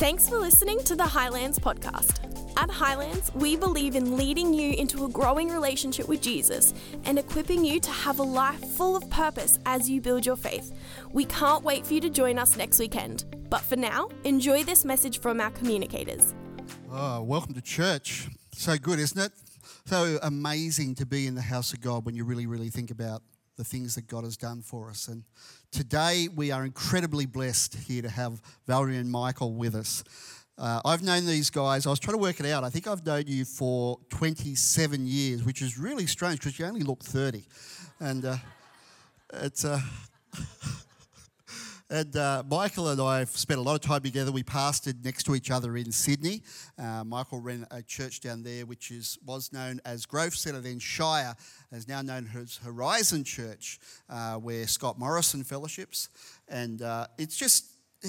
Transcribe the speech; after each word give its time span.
Thanks 0.00 0.30
for 0.30 0.38
listening 0.38 0.78
to 0.84 0.96
the 0.96 1.04
Highlands 1.04 1.58
podcast. 1.58 2.20
At 2.56 2.70
Highlands, 2.70 3.30
we 3.34 3.54
believe 3.54 3.94
in 3.94 4.16
leading 4.16 4.54
you 4.54 4.72
into 4.72 5.04
a 5.04 5.10
growing 5.10 5.50
relationship 5.50 6.08
with 6.08 6.22
Jesus 6.22 6.72
and 7.04 7.18
equipping 7.18 7.66
you 7.66 7.80
to 7.80 7.90
have 7.90 8.18
a 8.18 8.22
life 8.22 8.64
full 8.64 8.96
of 8.96 9.10
purpose 9.10 9.58
as 9.66 9.90
you 9.90 10.00
build 10.00 10.24
your 10.24 10.36
faith. 10.36 10.72
We 11.12 11.26
can't 11.26 11.62
wait 11.62 11.86
for 11.86 11.92
you 11.92 12.00
to 12.00 12.08
join 12.08 12.38
us 12.38 12.56
next 12.56 12.78
weekend. 12.78 13.26
But 13.50 13.60
for 13.60 13.76
now, 13.76 14.08
enjoy 14.24 14.64
this 14.64 14.86
message 14.86 15.20
from 15.20 15.38
our 15.38 15.50
communicators. 15.50 16.34
Oh, 16.90 17.22
welcome 17.22 17.52
to 17.52 17.60
church. 17.60 18.26
So 18.52 18.78
good, 18.78 19.00
isn't 19.00 19.20
it? 19.20 19.32
So 19.84 20.18
amazing 20.22 20.94
to 20.94 21.04
be 21.04 21.26
in 21.26 21.34
the 21.34 21.42
house 21.42 21.74
of 21.74 21.82
God 21.82 22.06
when 22.06 22.14
you 22.14 22.24
really, 22.24 22.46
really 22.46 22.70
think 22.70 22.90
about 22.90 23.20
the 23.60 23.64
things 23.64 23.94
that 23.94 24.06
God 24.06 24.24
has 24.24 24.38
done 24.38 24.62
for 24.62 24.88
us. 24.88 25.06
And 25.06 25.22
today 25.70 26.28
we 26.34 26.50
are 26.50 26.64
incredibly 26.64 27.26
blessed 27.26 27.74
here 27.74 28.00
to 28.00 28.08
have 28.08 28.40
Valerie 28.66 28.96
and 28.96 29.10
Michael 29.10 29.52
with 29.52 29.74
us. 29.74 30.02
Uh, 30.56 30.80
I've 30.82 31.02
known 31.02 31.26
these 31.26 31.50
guys, 31.50 31.86
I 31.86 31.90
was 31.90 31.98
trying 31.98 32.16
to 32.16 32.22
work 32.22 32.40
it 32.40 32.46
out. 32.46 32.64
I 32.64 32.70
think 32.70 32.88
I've 32.88 33.04
known 33.04 33.24
you 33.26 33.44
for 33.44 33.98
27 34.08 35.06
years, 35.06 35.44
which 35.44 35.60
is 35.60 35.76
really 35.76 36.06
strange 36.06 36.38
because 36.38 36.58
you 36.58 36.64
only 36.64 36.80
look 36.80 37.02
30. 37.04 37.44
And 38.00 38.24
uh, 38.24 38.36
it's. 39.34 39.66
Uh, 39.66 39.80
And 41.92 42.14
uh, 42.14 42.44
Michael 42.48 42.90
and 42.90 43.00
I 43.00 43.18
have 43.18 43.30
spent 43.30 43.58
a 43.58 43.62
lot 43.64 43.74
of 43.74 43.80
time 43.80 44.02
together. 44.02 44.30
We 44.30 44.44
pastored 44.44 45.04
next 45.04 45.24
to 45.24 45.34
each 45.34 45.50
other 45.50 45.76
in 45.76 45.90
Sydney. 45.90 46.44
Uh, 46.78 47.02
Michael 47.02 47.40
ran 47.40 47.66
a 47.72 47.82
church 47.82 48.20
down 48.20 48.44
there, 48.44 48.64
which 48.64 48.92
is 48.92 49.18
was 49.26 49.52
known 49.52 49.80
as 49.84 50.06
Grove 50.06 50.36
Centre, 50.36 50.60
then 50.60 50.78
Shire, 50.78 51.34
is 51.72 51.88
now 51.88 52.00
known 52.00 52.30
as 52.40 52.58
Horizon 52.58 53.24
Church, 53.24 53.80
uh, 54.08 54.34
where 54.36 54.68
Scott 54.68 55.00
Morrison 55.00 55.42
fellowships. 55.42 56.10
And 56.46 56.80
uh, 56.80 57.08
it's 57.18 57.36
just 57.36 57.66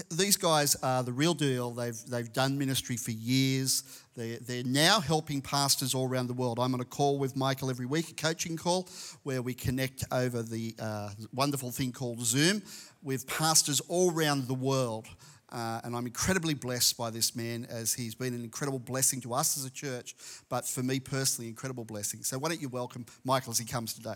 these 0.09 0.37
guys 0.37 0.75
are 0.83 1.03
the 1.03 1.11
real 1.11 1.33
deal. 1.33 1.71
They've, 1.71 1.97
they've 2.07 2.31
done 2.31 2.57
ministry 2.57 2.95
for 2.95 3.11
years. 3.11 3.83
They, 4.15 4.35
they're 4.35 4.63
now 4.63 4.99
helping 4.99 5.41
pastors 5.41 5.93
all 5.93 6.07
around 6.07 6.27
the 6.27 6.33
world. 6.33 6.59
I'm 6.59 6.73
on 6.73 6.81
a 6.81 6.85
call 6.85 7.17
with 7.17 7.35
Michael 7.35 7.69
every 7.69 7.85
week, 7.85 8.09
a 8.09 8.13
coaching 8.13 8.55
call, 8.55 8.87
where 9.23 9.41
we 9.41 9.53
connect 9.53 10.05
over 10.11 10.43
the 10.43 10.75
uh, 10.79 11.09
wonderful 11.33 11.71
thing 11.71 11.91
called 11.91 12.21
Zoom 12.21 12.61
with 13.03 13.27
pastors 13.27 13.79
all 13.81 14.11
around 14.11 14.47
the 14.47 14.53
world. 14.53 15.07
Uh, 15.51 15.81
and 15.83 15.95
I'm 15.95 16.05
incredibly 16.05 16.53
blessed 16.53 16.97
by 16.97 17.09
this 17.09 17.35
man 17.35 17.67
as 17.69 17.93
he's 17.93 18.15
been 18.15 18.33
an 18.33 18.43
incredible 18.43 18.79
blessing 18.79 19.19
to 19.21 19.33
us 19.33 19.57
as 19.57 19.65
a 19.65 19.69
church, 19.69 20.15
but 20.47 20.65
for 20.65 20.81
me 20.81 20.99
personally, 20.99 21.49
incredible 21.49 21.83
blessing. 21.83 22.23
So 22.23 22.39
why 22.39 22.49
don't 22.49 22.61
you 22.61 22.69
welcome 22.69 23.05
Michael 23.25 23.51
as 23.51 23.57
he 23.57 23.65
comes 23.65 23.93
today? 23.93 24.15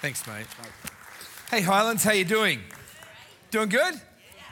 Thanks, 0.00 0.26
mate. 0.26 0.46
Hey, 1.50 1.60
Highlands, 1.60 2.04
how 2.04 2.12
you 2.12 2.24
doing? 2.24 2.60
Doing 3.50 3.68
good? 3.68 4.00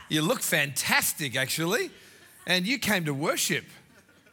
You 0.09 0.23
look 0.23 0.43
fantastic, 0.43 1.37
actually. 1.37 1.91
And 2.47 2.67
you 2.67 2.79
came 2.79 3.05
to 3.05 3.15
worship 3.15 3.65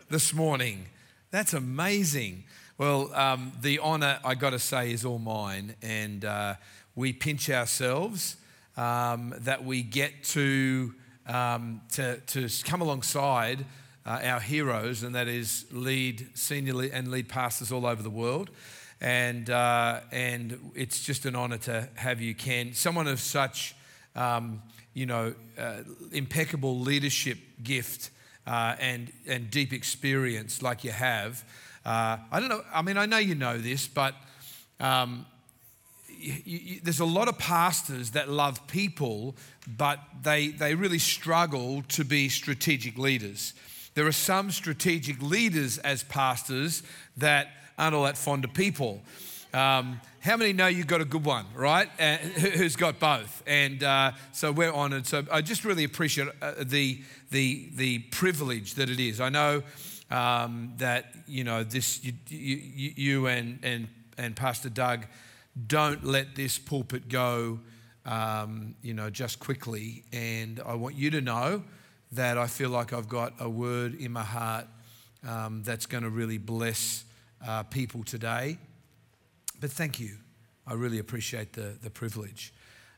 this 0.10 0.34
morning. 0.34 0.88
That's 1.30 1.54
amazing. 1.54 2.46
Well, 2.78 3.14
um, 3.14 3.52
the 3.62 3.80
honour, 3.80 4.20
I 4.24 4.36
got 4.36 4.52
to 4.52 4.60
say, 4.60 4.92
is 4.92 5.06
all 5.06 5.20
mine. 5.20 5.76
And 5.82 6.26
uh, 6.26 6.56
we 6.98 7.14
pinch 7.14 7.50
ourselves 7.52 8.38
um, 8.76 9.34
that 9.42 9.64
we 9.64 9.84
get 9.84 10.23
to, 10.23 10.94
um, 11.28 11.80
to, 11.94 12.17
to 12.22 12.50
come 12.64 12.81
alongside 12.81 13.64
uh, 14.04 14.20
our 14.23 14.39
heroes, 14.39 15.04
and 15.04 15.14
that 15.14 15.28
is 15.28 15.66
lead 15.72 16.28
senior 16.34 16.73
lead 16.73 16.92
and 16.92 17.09
lead 17.09 17.30
pastors 17.30 17.72
all 17.72 17.86
over 17.86 18.02
the 18.02 18.09
world. 18.09 18.50
And, 19.00 19.48
uh, 19.48 20.00
and 20.12 20.72
it's 20.73 21.04
just 21.04 21.28
an 21.28 21.36
honour 21.36 21.59
to 21.59 21.88
have 21.94 22.20
you, 22.20 22.34
Ken. 22.34 22.73
Someone 22.73 23.06
of 23.06 23.20
such, 23.20 23.76
um, 24.16 24.64
you 24.95 25.06
know, 25.06 25.36
uh, 25.56 25.84
impeccable 26.11 26.80
leadership 26.80 27.38
gift 27.61 28.09
uh, 28.48 28.76
and, 28.80 29.11
and 29.28 29.52
deep 29.52 29.72
experience 29.72 30.64
like 30.64 30.84
you 30.84 30.92
have. 30.92 31.45
Uh, 31.86 32.17
I 32.32 32.39
don't 32.39 32.50
know, 32.50 32.64
I 32.73 32.82
mean, 32.82 32.98
I 32.98 33.06
know 33.06 33.20
you 33.20 33.36
know 33.36 33.60
this, 33.60 33.88
but 33.88 34.16
um, 34.80 35.27
you, 36.20 36.42
you, 36.45 36.80
there's 36.83 37.00
a 37.00 37.05
lot 37.05 37.28
of 37.28 37.38
pastors 37.38 38.11
that 38.11 38.30
love 38.30 38.66
people, 38.67 39.36
but 39.67 40.00
they, 40.23 40.50
they 40.50 40.76
really 40.76 41.00
struggle 41.00 41.83
to 41.89 42.04
be 42.04 42.30
strategic 42.30 42.98
leaders. 42.98 43.54
There 43.94 44.05
are 44.05 44.11
some 44.11 44.52
strategic 44.52 45.22
leaders 45.22 45.78
as 45.80 46.04
pastors 46.04 46.83
that 47.17 47.50
aren't 47.78 47.95
all 47.95 48.04
that 48.04 48.17
fond 48.17 48.45
of 48.45 48.54
people. 48.54 49.02
Um, 49.54 50.02
how 50.20 50.36
many 50.36 50.54
know 50.54 50.67
you've 50.67 50.88
got 50.88 51.02
a 51.02 51.05
good 51.05 51.23
one, 51.26 51.45
right? 51.55 51.89
Uh, 52.00 52.17
who's 52.17 52.76
got 52.76 52.99
both? 52.99 53.42
And 53.48 53.82
uh, 53.82 54.11
so 54.34 54.52
we're 54.52 54.73
honoured. 54.73 55.08
So 55.08 55.26
I 55.32 55.42
just 55.42 55.64
really 55.64 55.84
appreciate 55.84 56.28
uh, 56.42 56.54
the, 56.60 57.02
the, 57.32 57.70
the 57.76 57.99
privilege 57.99 58.76
that 58.76 58.89
it 58.89 58.99
is. 58.99 59.22
I 59.22 59.30
know 59.30 59.64
um, 60.11 60.73
that, 60.78 61.14
you 61.28 61.44
know, 61.44 61.64
this, 61.64 62.04
you, 62.04 62.14
you, 62.28 62.94
you, 62.95 63.28
and, 63.28 63.60
and, 63.64 63.88
and 64.17 64.36
Pastor 64.36 64.70
Doug 64.70 65.05
don't 65.66 66.04
let 66.04 66.36
this 66.36 66.60
pulpit 66.60 67.10
go, 67.10 67.60
um, 68.06 68.76
you 68.82 68.94
know, 68.94 69.10
just 69.10 69.40
quickly. 69.40 70.04
And 70.14 70.62
I 70.66 70.76
want 70.76 70.95
you 70.95 71.10
to 71.12 71.22
know 71.22 71.64
that 72.12 72.38
I 72.38 72.48
feel 72.48 72.70
like 72.70 72.94
I've 72.94 73.10
got 73.10 73.34
a 73.40 73.50
word 73.50 73.96
in 73.96 74.12
my 74.12 74.23
heart 74.23 74.67
um, 75.28 75.64
that's 75.64 75.86
going 75.86 76.04
to 76.04 76.10
really 76.10 76.38
bless 76.38 77.06
uh, 77.46 77.64
people 77.64 78.04
today. 78.04 78.58
But 79.60 79.72
thank 79.72 80.00
you. 80.00 80.17
I 80.66 80.73
really 80.73 81.00
appreciate 81.00 81.54
the, 81.54 81.76
the 81.82 81.90
privilege. 81.90 82.54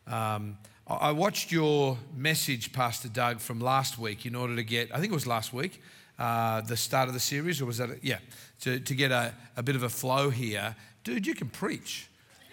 Um, 0.06 0.58
I 0.88 1.12
watched 1.12 1.52
your 1.52 2.00
message, 2.16 2.74
Pastor 2.74 3.10
Doug, 3.10 3.40
from 3.40 3.60
last 3.60 4.00
week 4.00 4.26
in 4.26 4.36
order 4.36 4.56
to 4.56 4.64
get, 4.64 4.90
I 4.92 5.00
think 5.00 5.12
it 5.12 5.16
was 5.16 5.28
last 5.28 5.54
week, 5.54 5.82
uh, 6.18 6.62
the 6.62 6.76
start 6.76 7.08
of 7.08 7.14
the 7.14 7.20
series, 7.20 7.62
or 7.62 7.68
was 7.68 7.78
that, 7.78 7.92
a, 7.92 7.98
yeah, 8.02 8.18
to, 8.62 8.80
to 8.80 8.96
get 8.96 9.12
a, 9.12 9.34
a 9.56 9.62
bit 9.62 9.76
of 9.76 9.84
a 9.84 9.90
flow 9.90 10.32
here. 10.32 10.76
Dude, 11.04 11.28
you 11.28 11.36
can 11.36 11.48
preach. 11.48 12.09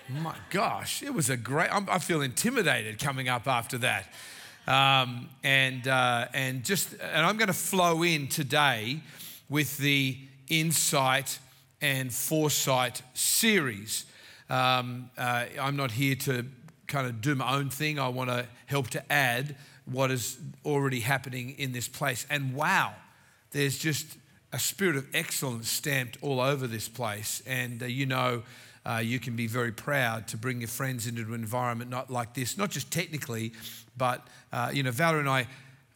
My 0.09 0.37
gosh, 0.51 1.03
it 1.03 1.13
was 1.13 1.31
a 1.31 1.37
great, 1.37 1.69
I'm, 1.75 1.89
i 1.91 1.99
feel 1.99 2.23
intimidated 2.23 3.01
coming 3.01 3.29
up 3.29 3.49
after 3.49 3.79
that. 3.79 4.07
Um, 4.69 5.29
and, 5.43 5.87
uh, 5.89 6.29
and 6.33 6.65
just, 6.65 6.93
and 6.93 7.27
I'm 7.27 7.37
going 7.37 7.49
to 7.49 7.53
flow 7.53 8.05
in 8.05 8.29
today 8.29 9.01
with 9.49 9.79
the 9.79 10.17
insight 10.49 11.41
and 11.81 12.13
Foresight 12.13 13.03
series. 13.15 14.07
Um, 14.49 15.11
uh, 15.19 15.47
I'm 15.61 15.77
not 15.77 15.91
here 15.91 16.15
to 16.17 16.47
kind 16.87 17.09
of 17.09 17.21
do 17.21 17.35
my 17.35 17.57
own 17.57 17.69
thing. 17.69 17.99
I 17.99 18.09
want 18.09 18.31
to 18.31 18.47
help 18.67 18.91
to 18.91 19.13
add 19.13 19.57
what 19.87 20.13
is 20.13 20.39
already 20.65 21.01
happening 21.01 21.57
in 21.59 21.73
this 21.73 21.89
place. 21.89 22.27
And 22.31 22.55
wow, 22.55 22.95
there's 23.51 23.77
just 23.77 24.07
a 24.53 24.59
spirit 24.61 24.97
of 24.97 25.07
excellence 25.15 25.69
stamped 25.69 26.19
all 26.23 26.41
over 26.41 26.69
this 26.69 26.89
place. 26.89 27.43
And 27.45 27.83
uh, 27.83 27.87
you 27.87 28.07
know, 28.07 28.45
uh, 28.87 28.99
you 28.99 29.19
can 29.19 29.35
be 29.35 29.47
very 29.47 29.73
proud 29.73 30.29
to 30.29 30.37
bring 30.37 30.61
your 30.61 30.69
friends 30.69 31.07
into 31.07 31.23
an 31.23 31.35
environment 31.35 31.91
not 31.91 32.11
like 32.11 32.35
this, 32.35 32.57
not 32.57 32.71
just 32.71 32.91
technically, 32.91 33.53
but 33.97 34.27
uh, 34.53 34.71
you 34.73 34.83
know, 34.83 34.91
Valerie 34.91 35.21
and 35.21 35.29
I 35.29 35.47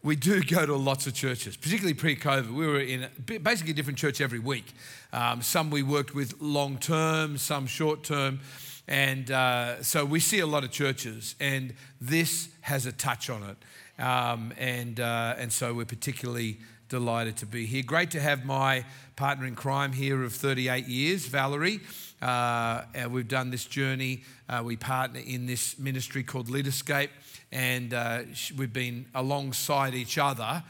we 0.02 0.16
do 0.16 0.42
go 0.44 0.64
to 0.64 0.76
lots 0.76 1.06
of 1.06 1.14
churches, 1.14 1.56
particularly 1.56 1.94
pre 1.94 2.16
COVID. 2.16 2.52
We 2.52 2.66
were 2.66 2.80
in 2.80 3.06
basically 3.42 3.72
a 3.72 3.74
different 3.74 3.98
church 3.98 4.20
every 4.20 4.38
week. 4.38 4.72
Um, 5.12 5.42
some 5.42 5.70
we 5.70 5.82
worked 5.82 6.14
with 6.14 6.40
long 6.40 6.78
term, 6.78 7.38
some 7.38 7.66
short 7.66 8.02
term. 8.02 8.40
And 8.88 9.30
uh, 9.30 9.84
so 9.84 10.04
we 10.04 10.18
see 10.18 10.40
a 10.40 10.46
lot 10.46 10.64
of 10.64 10.72
churches, 10.72 11.36
and 11.38 11.74
this 12.00 12.48
has 12.62 12.86
a 12.86 12.92
touch 12.92 13.30
on 13.30 13.44
it. 13.44 14.02
Um, 14.02 14.52
and, 14.58 14.98
uh, 14.98 15.34
and 15.38 15.52
so 15.52 15.74
we're 15.74 15.84
particularly 15.84 16.58
delighted 16.90 17.38
to 17.38 17.46
be 17.46 17.64
here. 17.64 17.82
Great 17.82 18.10
to 18.10 18.20
have 18.20 18.44
my 18.44 18.84
partner 19.16 19.46
in 19.46 19.54
crime 19.54 19.92
here 19.92 20.22
of 20.22 20.34
38 20.34 20.86
years, 20.86 21.24
Valerie. 21.26 21.80
Uh, 22.20 22.82
we've 23.08 23.28
done 23.28 23.50
this 23.50 23.64
journey. 23.64 24.24
Uh, 24.48 24.60
we 24.62 24.76
partner 24.76 25.20
in 25.24 25.46
this 25.46 25.78
ministry 25.78 26.22
called 26.22 26.48
Leaderscape 26.48 27.08
and 27.52 27.94
uh, 27.94 28.22
we've 28.56 28.72
been 28.72 29.06
alongside 29.14 29.94
each 29.94 30.18
other 30.18 30.62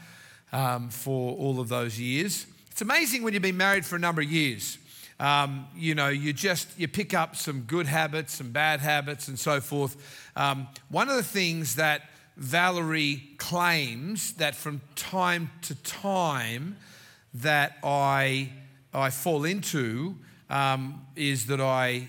um, 0.53 0.89
for 0.89 1.35
all 1.37 1.59
of 1.59 1.69
those 1.69 1.99
years. 1.99 2.45
It's 2.69 2.81
amazing 2.81 3.23
when 3.23 3.33
you've 3.33 3.43
been 3.43 3.57
married 3.57 3.85
for 3.85 3.95
a 3.95 3.99
number 3.99 4.21
of 4.21 4.31
years. 4.31 4.77
Um, 5.19 5.67
you 5.75 5.93
know, 5.93 6.09
you 6.09 6.33
just 6.33 6.67
you 6.79 6.87
pick 6.87 7.13
up 7.13 7.35
some 7.35 7.61
good 7.61 7.85
habits, 7.85 8.33
some 8.33 8.51
bad 8.51 8.79
habits, 8.79 9.27
and 9.27 9.37
so 9.37 9.61
forth. 9.61 9.95
Um, 10.35 10.67
one 10.89 11.09
of 11.09 11.15
the 11.15 11.23
things 11.23 11.75
that 11.75 12.01
Valerie 12.37 13.23
claims 13.37 14.33
that 14.33 14.55
from 14.55 14.81
time 14.95 15.51
to 15.63 15.75
time 15.75 16.77
that 17.33 17.77
I 17.83 18.51
I 18.93 19.09
fall 19.09 19.45
into 19.45 20.15
um, 20.49 21.05
is 21.15 21.45
that 21.47 21.61
I. 21.61 22.07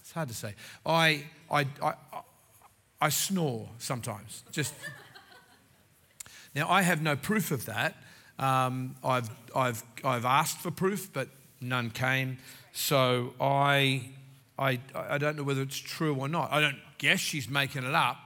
It's 0.00 0.12
hard 0.12 0.28
to 0.28 0.34
say. 0.34 0.54
I 0.84 1.24
I, 1.50 1.66
I 1.82 1.94
I 3.00 3.08
snore 3.08 3.68
sometimes. 3.78 4.44
Just 4.52 4.74
now, 6.54 6.68
I 6.68 6.82
have 6.82 7.00
no 7.00 7.16
proof 7.16 7.50
of 7.50 7.66
that. 7.66 7.96
Um, 8.38 8.96
I've, 9.04 9.30
I've, 9.54 9.82
I've 10.02 10.24
asked 10.24 10.58
for 10.58 10.70
proof, 10.70 11.12
but 11.12 11.28
none 11.60 11.90
came. 11.90 12.38
So 12.72 13.34
I, 13.40 14.10
I, 14.58 14.80
I 14.94 15.18
don't 15.18 15.36
know 15.36 15.44
whether 15.44 15.62
it's 15.62 15.78
true 15.78 16.14
or 16.14 16.28
not. 16.28 16.52
I 16.52 16.60
don't 16.60 16.78
guess 16.98 17.20
she's 17.20 17.48
making 17.48 17.84
it 17.84 17.94
up. 17.94 18.16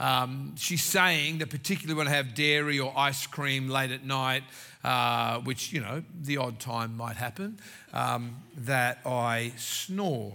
Um, 0.00 0.54
she's 0.56 0.82
saying 0.82 1.38
that 1.38 1.50
particularly 1.50 1.96
when 1.96 2.08
I 2.08 2.12
have 2.12 2.34
dairy 2.34 2.80
or 2.80 2.92
ice 2.96 3.26
cream 3.26 3.68
late 3.68 3.90
at 3.90 4.02
night, 4.02 4.42
uh, 4.82 5.40
which, 5.40 5.74
you 5.74 5.80
know, 5.82 6.02
the 6.22 6.38
odd 6.38 6.58
time 6.58 6.96
might 6.96 7.16
happen, 7.16 7.58
um, 7.92 8.36
that 8.56 9.00
I 9.04 9.52
snore. 9.58 10.34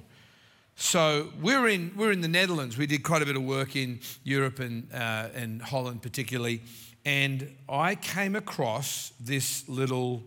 So 0.75 1.29
we're 1.41 1.67
in, 1.67 1.93
we're 1.95 2.11
in 2.11 2.21
the 2.21 2.27
Netherlands. 2.27 2.77
We 2.77 2.85
did 2.85 3.01
quite 3.01 3.23
a 3.23 3.25
bit 3.25 3.35
of 3.35 3.41
work 3.41 3.75
in 3.75 4.01
Europe 4.23 4.59
and, 4.59 4.87
uh, 4.93 5.29
and 5.33 5.63
Holland, 5.63 6.03
particularly. 6.03 6.61
And 7.03 7.55
I 7.67 7.95
came 7.95 8.35
across 8.35 9.13
this 9.19 9.67
little, 9.67 10.21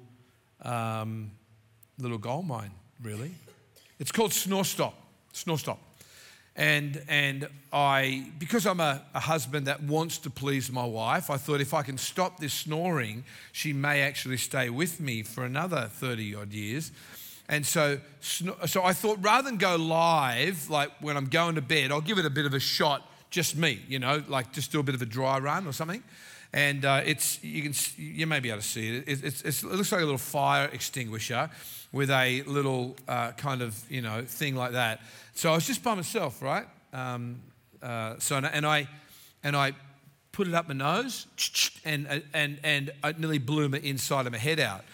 um, 0.63 1.31
little 1.97 2.19
gold 2.19 2.49
mine, 2.49 2.73
really. 3.01 3.33
It's 4.01 4.11
called 4.11 4.33
Snorstop. 4.33 4.95
Snorstop. 5.33 5.79
And, 6.59 7.01
and 7.09 7.49
I, 7.73 8.33
because 8.41 8.67
I'm 8.67 8.81
a, 8.81 9.01
a, 9.15 9.21
husband 9.21 9.69
that 9.69 9.81
wants 9.85 10.19
to 10.19 10.31
please 10.31 10.73
my 10.73 10.85
wife, 10.85 11.31
I 11.31 11.37
thought 11.37 11.61
if 11.61 11.73
I 11.73 11.83
can 11.83 11.97
stop 11.97 12.41
this 12.41 12.53
snoring, 12.53 13.23
she 13.53 13.73
may 13.73 14.03
actually 14.03 14.39
stay 14.39 14.69
with 14.69 14.99
me 14.99 15.23
for 15.23 15.45
another 15.45 15.89
30 15.89 16.35
odd 16.35 16.53
years. 16.53 16.91
And 17.49 17.65
so, 17.65 18.01
so 18.21 18.83
I 18.83 18.93
thought 18.93 19.19
rather 19.21 19.49
than 19.49 19.57
go 19.57 19.77
live, 19.77 20.69
like 20.69 20.91
when 21.01 21.17
I'm 21.17 21.27
going 21.27 21.55
to 21.55 21.63
bed, 21.63 21.93
I'll 21.93 22.01
give 22.01 22.19
it 22.19 22.27
a 22.27 22.31
bit 22.31 22.45
of 22.45 22.55
a 22.55 22.61
shot, 22.61 23.09
just 23.31 23.57
me, 23.57 23.81
you 23.87 24.01
know, 24.01 24.25
like 24.27 24.53
just 24.53 24.73
do 24.73 24.81
a 24.81 24.83
bit 24.83 24.97
of 24.97 25.03
a 25.03 25.07
dry 25.07 25.39
run 25.39 25.65
or 25.65 25.73
something. 25.73 26.03
And 26.53 26.85
uh, 26.85 27.03
it's, 27.05 27.43
you 27.45 27.63
can, 27.63 27.73
you 27.97 28.27
may 28.27 28.41
be 28.41 28.49
able 28.49 28.63
to 28.63 28.67
see 28.67 28.97
it. 28.97 29.05
It, 29.07 29.25
it's, 29.25 29.43
it's, 29.43 29.63
it 29.63 29.71
looks 29.71 29.93
like 29.93 30.01
a 30.01 30.05
little 30.05 30.19
fire 30.19 30.69
extinguisher 30.73 31.51
with 31.93 32.11
a 32.11 32.43
little 32.43 32.97
uh, 33.07 33.33
kind 33.33 33.63
of, 33.63 33.79
you 33.91 34.03
know, 34.03 34.23
thing 34.23 34.57
like 34.57 34.73
that. 34.73 35.01
So 35.39 35.53
I 35.53 35.55
was 35.55 35.69
just 35.69 35.85
by 35.85 35.95
myself, 35.95 36.43
right? 36.43 36.67
Um, 36.93 37.41
uh, 37.81 38.17
so 38.19 38.39
and 38.39 38.67
I 38.67 38.89
and 39.45 39.55
I 39.55 39.73
put 40.33 40.49
it 40.49 40.55
up 40.55 40.67
my 40.67 40.75
nose 40.75 41.29
and 41.85 42.25
and 42.35 42.59
and 42.65 42.91
I 43.05 43.13
nearly 43.13 43.39
blew 43.39 43.69
my 43.69 43.79
inside 43.79 44.27
of 44.27 44.33
my 44.33 44.39
head 44.39 44.59
out. 44.59 44.85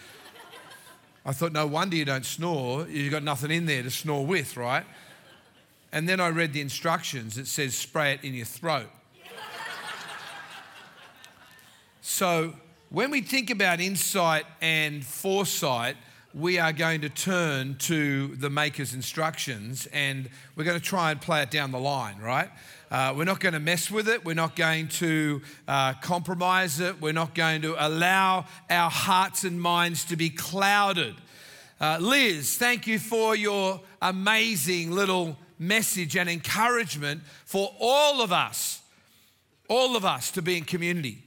I 1.25 1.31
thought, 1.31 1.51
no 1.51 1.65
wonder 1.65 1.95
you 1.95 2.05
don't 2.05 2.27
snore. 2.27 2.87
You've 2.87 3.11
got 3.11 3.23
nothing 3.23 3.49
in 3.49 3.65
there 3.65 3.81
to 3.81 3.89
snore 3.89 4.23
with, 4.23 4.55
right? 4.55 4.85
And 5.91 6.07
then 6.07 6.19
I 6.19 6.27
read 6.27 6.53
the 6.53 6.61
instructions. 6.61 7.39
It 7.39 7.47
says 7.47 7.75
spray 7.75 8.13
it 8.13 8.23
in 8.23 8.35
your 8.35 8.45
throat. 8.45 8.91
so 12.01 12.53
when 12.91 13.09
we 13.09 13.21
think 13.21 13.49
about 13.49 13.79
insight 13.79 14.45
and 14.61 15.03
foresight, 15.03 15.97
we 16.35 16.59
are 16.59 16.73
going 16.73 16.99
to 16.99 17.07
turn 17.07 17.75
to 17.77 18.27
the 18.35 18.49
maker's 18.49 18.93
instructions 18.93 19.87
and 19.93 20.29
we're 20.57 20.65
going 20.65 20.77
to 20.77 20.85
try 20.85 21.11
and 21.11 21.21
play 21.21 21.41
it 21.41 21.49
down 21.49 21.71
the 21.71 21.79
line, 21.79 22.17
right? 22.19 22.49
Uh, 22.91 23.13
we're 23.15 23.23
not 23.23 23.39
going 23.39 23.53
to 23.53 23.59
mess 23.59 23.89
with 23.89 24.09
it. 24.09 24.25
We're 24.25 24.33
not 24.33 24.53
going 24.53 24.89
to 24.89 25.41
uh, 25.65 25.93
compromise 25.93 26.81
it. 26.81 27.01
We're 27.01 27.13
not 27.13 27.35
going 27.35 27.61
to 27.61 27.75
allow 27.79 28.47
our 28.69 28.89
hearts 28.89 29.45
and 29.45 29.61
minds 29.61 30.03
to 30.05 30.17
be 30.17 30.29
clouded. 30.29 31.15
Uh, 31.79 31.99
Liz, 32.01 32.57
thank 32.57 32.85
you 32.85 32.99
for 32.99 33.33
your 33.33 33.79
amazing 34.01 34.91
little 34.91 35.37
message 35.57 36.17
and 36.17 36.29
encouragement 36.29 37.21
for 37.45 37.73
all 37.79 38.21
of 38.21 38.33
us, 38.33 38.81
all 39.69 39.95
of 39.95 40.03
us 40.03 40.31
to 40.31 40.41
be 40.41 40.57
in 40.57 40.65
community. 40.65 41.23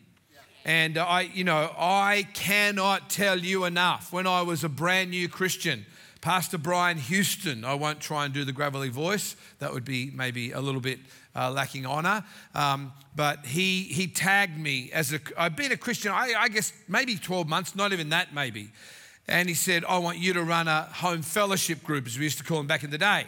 And 0.68 0.98
I, 0.98 1.22
you 1.22 1.44
know, 1.44 1.74
I 1.78 2.28
cannot 2.34 3.08
tell 3.08 3.38
you 3.38 3.64
enough. 3.64 4.12
When 4.12 4.26
I 4.26 4.42
was 4.42 4.64
a 4.64 4.68
brand 4.68 5.08
new 5.08 5.26
Christian, 5.26 5.86
Pastor 6.20 6.58
Brian 6.58 6.98
Houston, 6.98 7.64
I 7.64 7.72
won't 7.72 8.00
try 8.00 8.26
and 8.26 8.34
do 8.34 8.44
the 8.44 8.52
gravelly 8.52 8.90
voice, 8.90 9.34
that 9.60 9.72
would 9.72 9.86
be 9.86 10.10
maybe 10.14 10.52
a 10.52 10.60
little 10.60 10.82
bit 10.82 10.98
uh, 11.34 11.50
lacking 11.50 11.86
honor. 11.86 12.22
Um, 12.54 12.92
but 13.16 13.46
he, 13.46 13.84
he 13.84 14.08
tagged 14.08 14.58
me 14.58 14.90
as 14.92 15.14
a, 15.14 15.20
I've 15.38 15.56
been 15.56 15.72
a 15.72 15.76
Christian, 15.78 16.12
I, 16.12 16.34
I 16.36 16.48
guess 16.48 16.74
maybe 16.86 17.16
12 17.16 17.48
months, 17.48 17.74
not 17.74 17.94
even 17.94 18.10
that 18.10 18.34
maybe. 18.34 18.68
And 19.26 19.48
he 19.48 19.54
said, 19.54 19.86
I 19.86 19.96
want 19.96 20.18
you 20.18 20.34
to 20.34 20.42
run 20.42 20.68
a 20.68 20.82
home 20.82 21.22
fellowship 21.22 21.82
group, 21.82 22.06
as 22.06 22.18
we 22.18 22.24
used 22.24 22.36
to 22.38 22.44
call 22.44 22.58
them 22.58 22.66
back 22.66 22.84
in 22.84 22.90
the 22.90 22.98
day. 22.98 23.24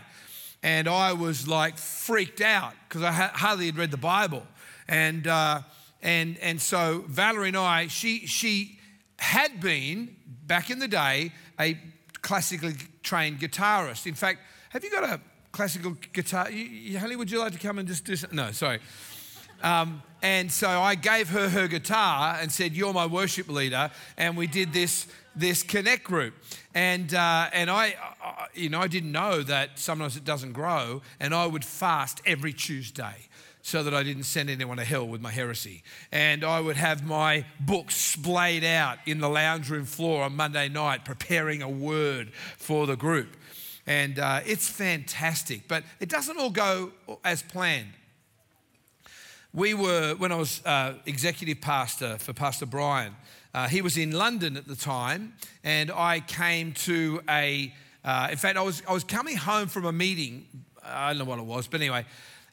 And 0.62 0.86
I 0.86 1.14
was 1.14 1.48
like 1.48 1.78
freaked 1.78 2.42
out 2.42 2.74
because 2.86 3.02
I 3.02 3.12
hardly 3.12 3.64
had 3.64 3.78
read 3.78 3.92
the 3.92 3.96
Bible. 3.96 4.46
And, 4.86 5.26
uh, 5.26 5.62
and, 6.02 6.38
and 6.38 6.60
so 6.60 7.04
Valerie 7.08 7.48
and 7.48 7.56
I, 7.56 7.86
she, 7.88 8.26
she 8.26 8.78
had 9.18 9.60
been, 9.60 10.16
back 10.46 10.70
in 10.70 10.78
the 10.78 10.88
day, 10.88 11.32
a 11.58 11.78
classically 12.22 12.74
trained 13.02 13.38
guitarist. 13.38 14.06
In 14.06 14.14
fact, 14.14 14.40
have 14.70 14.82
you 14.82 14.90
got 14.90 15.04
a 15.04 15.20
classical 15.52 15.96
guitar? 16.12 16.48
Haley, 16.50 17.16
would 17.16 17.30
you 17.30 17.38
like 17.38 17.52
to 17.52 17.58
come 17.58 17.78
and 17.78 17.86
just 17.86 18.04
do 18.04 18.16
something? 18.16 18.36
No, 18.36 18.50
sorry. 18.52 18.80
Um, 19.62 20.02
and 20.22 20.50
so 20.50 20.68
I 20.68 20.94
gave 20.94 21.28
her 21.30 21.48
her 21.48 21.68
guitar 21.68 22.38
and 22.40 22.50
said, 22.50 22.72
You're 22.72 22.92
my 22.92 23.06
worship 23.06 23.48
leader. 23.48 23.90
And 24.16 24.36
we 24.36 24.46
did 24.46 24.72
this, 24.72 25.06
this 25.36 25.62
connect 25.62 26.04
group. 26.04 26.34
And, 26.74 27.12
uh, 27.14 27.50
and 27.52 27.70
I, 27.70 27.94
I, 28.22 28.46
you 28.54 28.68
know, 28.68 28.80
I 28.80 28.88
didn't 28.88 29.12
know 29.12 29.42
that 29.42 29.78
sometimes 29.78 30.16
it 30.16 30.24
doesn't 30.24 30.52
grow. 30.52 31.02
And 31.18 31.34
I 31.34 31.46
would 31.46 31.64
fast 31.64 32.22
every 32.24 32.52
Tuesday 32.52 33.28
so 33.62 33.82
that 33.82 33.94
I 33.94 34.02
didn't 34.02 34.24
send 34.24 34.48
anyone 34.50 34.78
to 34.78 34.84
hell 34.84 35.06
with 35.06 35.20
my 35.20 35.30
heresy. 35.30 35.82
And 36.10 36.44
I 36.44 36.60
would 36.60 36.76
have 36.76 37.04
my 37.04 37.44
books 37.60 37.96
splayed 37.96 38.64
out 38.64 38.98
in 39.06 39.20
the 39.20 39.28
lounge 39.28 39.70
room 39.70 39.84
floor 39.84 40.24
on 40.24 40.36
Monday 40.36 40.68
night, 40.68 41.04
preparing 41.04 41.62
a 41.62 41.68
word 41.68 42.32
for 42.56 42.86
the 42.86 42.96
group. 42.96 43.36
And 43.86 44.18
uh, 44.18 44.40
it's 44.46 44.68
fantastic, 44.68 45.68
but 45.68 45.84
it 45.98 46.08
doesn't 46.08 46.38
all 46.38 46.50
go 46.50 46.92
as 47.24 47.42
planned. 47.42 47.92
We 49.52 49.74
were, 49.74 50.14
when 50.14 50.30
I 50.30 50.36
was 50.36 50.64
uh, 50.64 50.94
executive 51.06 51.60
pastor 51.60 52.18
for 52.18 52.32
Pastor 52.32 52.66
Brian, 52.66 53.16
uh, 53.52 53.66
he 53.66 53.82
was 53.82 53.96
in 53.96 54.12
London 54.12 54.56
at 54.56 54.68
the 54.68 54.76
time, 54.76 55.34
and 55.64 55.90
I 55.90 56.20
came 56.20 56.72
to 56.72 57.20
a, 57.28 57.74
uh, 58.04 58.28
in 58.30 58.36
fact, 58.36 58.56
I 58.56 58.62
was, 58.62 58.80
I 58.88 58.92
was 58.92 59.02
coming 59.02 59.36
home 59.36 59.66
from 59.66 59.86
a 59.86 59.92
meeting. 59.92 60.46
I 60.84 61.08
don't 61.08 61.18
know 61.18 61.24
what 61.24 61.40
it 61.40 61.46
was, 61.46 61.66
but 61.66 61.80
anyway, 61.80 62.06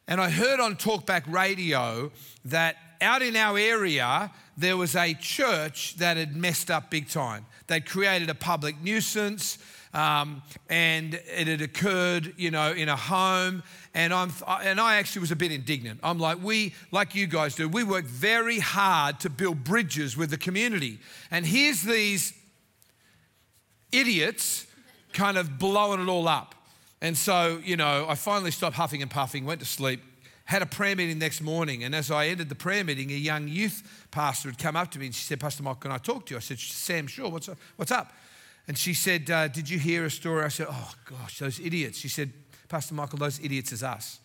and 0.08 0.22
I 0.22 0.30
heard 0.30 0.60
on 0.60 0.76
Talkback 0.76 1.24
Radio 1.32 2.12
that 2.46 2.78
out 3.02 3.22
in 3.22 3.36
our 3.36 3.58
area, 3.58 4.32
there 4.56 4.78
was 4.78 4.96
a 4.96 5.14
church 5.14 5.96
that 5.98 6.18
had 6.18 6.36
messed 6.36 6.72
up 6.72 6.90
big 6.90 7.10
time. 7.10 7.46
They'd 7.68 7.86
created 7.86 8.30
a 8.30 8.36
public 8.36 8.82
nuisance, 8.82 9.58
um, 9.94 10.42
and 10.70 11.14
it 11.14 11.48
had 11.48 11.62
occurred, 11.62 12.34
you 12.38 12.52
know, 12.52 12.72
in 12.72 12.88
a 12.88 12.96
home. 12.96 13.64
And 13.94 14.14
I'm, 14.14 14.32
and 14.62 14.80
I 14.80 14.96
actually 14.96 15.22
was 15.22 15.32
a 15.32 15.36
bit 15.36 15.52
indignant. 15.52 16.00
I'm 16.04 16.20
like, 16.20 16.42
we, 16.42 16.74
like 16.92 17.14
you 17.14 17.28
guys 17.28 17.56
do, 17.56 17.68
we 17.68 17.84
work 17.84 18.06
very 18.06 18.60
hard 18.60 19.20
to 19.22 19.30
build 19.30 19.64
bridges 19.64 20.16
with 20.16 20.30
the 20.30 20.38
community. 20.38 21.00
And 21.32 21.46
here's 21.46 21.82
these 21.82 22.34
idiots 23.92 24.68
kind 25.14 25.38
of 25.38 25.60
blowing 25.60 26.02
it 26.02 26.08
all 26.08 26.28
up. 26.28 26.56
And 27.02 27.18
so, 27.18 27.62
you 27.64 27.78
know, 27.78 28.06
I 28.08 28.16
finally 28.16 28.52
stopped 28.52 28.76
huffing 28.76 29.02
and 29.02 29.12
puffing, 29.12 29.46
went 29.46 29.60
to 29.60 29.66
sleep, 29.66 30.02
had 30.46 30.62
a 30.62 30.66
prayer 30.66 30.96
meeting 30.96 31.20
next 31.20 31.42
morning. 31.42 31.84
And 31.84 31.94
as 31.94 32.10
I 32.10 32.28
ended 32.28 32.50
the 32.50 32.56
prayer 32.56 32.84
meeting, 32.84 33.12
a 33.12 33.16
young 33.16 33.48
youth 33.48 34.08
pastor 34.12 34.50
had 34.50 34.58
come 34.58 34.76
up 34.76 34.92
to 34.92 35.00
me 35.00 35.08
and 35.08 35.16
she 35.16 35.24
said, 35.24 35.40
Pastor 35.40 35.62
Mike, 35.62 35.80
can 35.82 35.92
I 35.92 35.98
talk 35.98 36.26
to 36.28 36.34
you? 36.34 36.38
I 36.38 36.42
said, 36.42 36.60
Sam, 36.60 37.06
sure. 37.06 37.30
What's 37.30 37.50
up? 37.50 37.58
What's 37.76 37.92
up? 37.92 38.14
And 38.68 38.78
she 38.78 38.94
said, 38.94 39.30
uh, 39.30 39.48
Did 39.48 39.70
you 39.70 39.78
hear 39.78 40.06
a 40.06 40.12
story? 40.12 40.44
I 40.44 40.50
said, 40.50 40.68
Oh, 40.70 40.92
gosh, 41.06 41.40
those 41.40 41.60
idiots. 41.60 41.98
She 41.98 42.10
said, 42.10 42.34
Pastor 42.68 42.96
Michael, 42.96 43.20
those 43.20 43.40
idiots 43.40 43.72
is 43.72 43.84
us. 43.84 44.20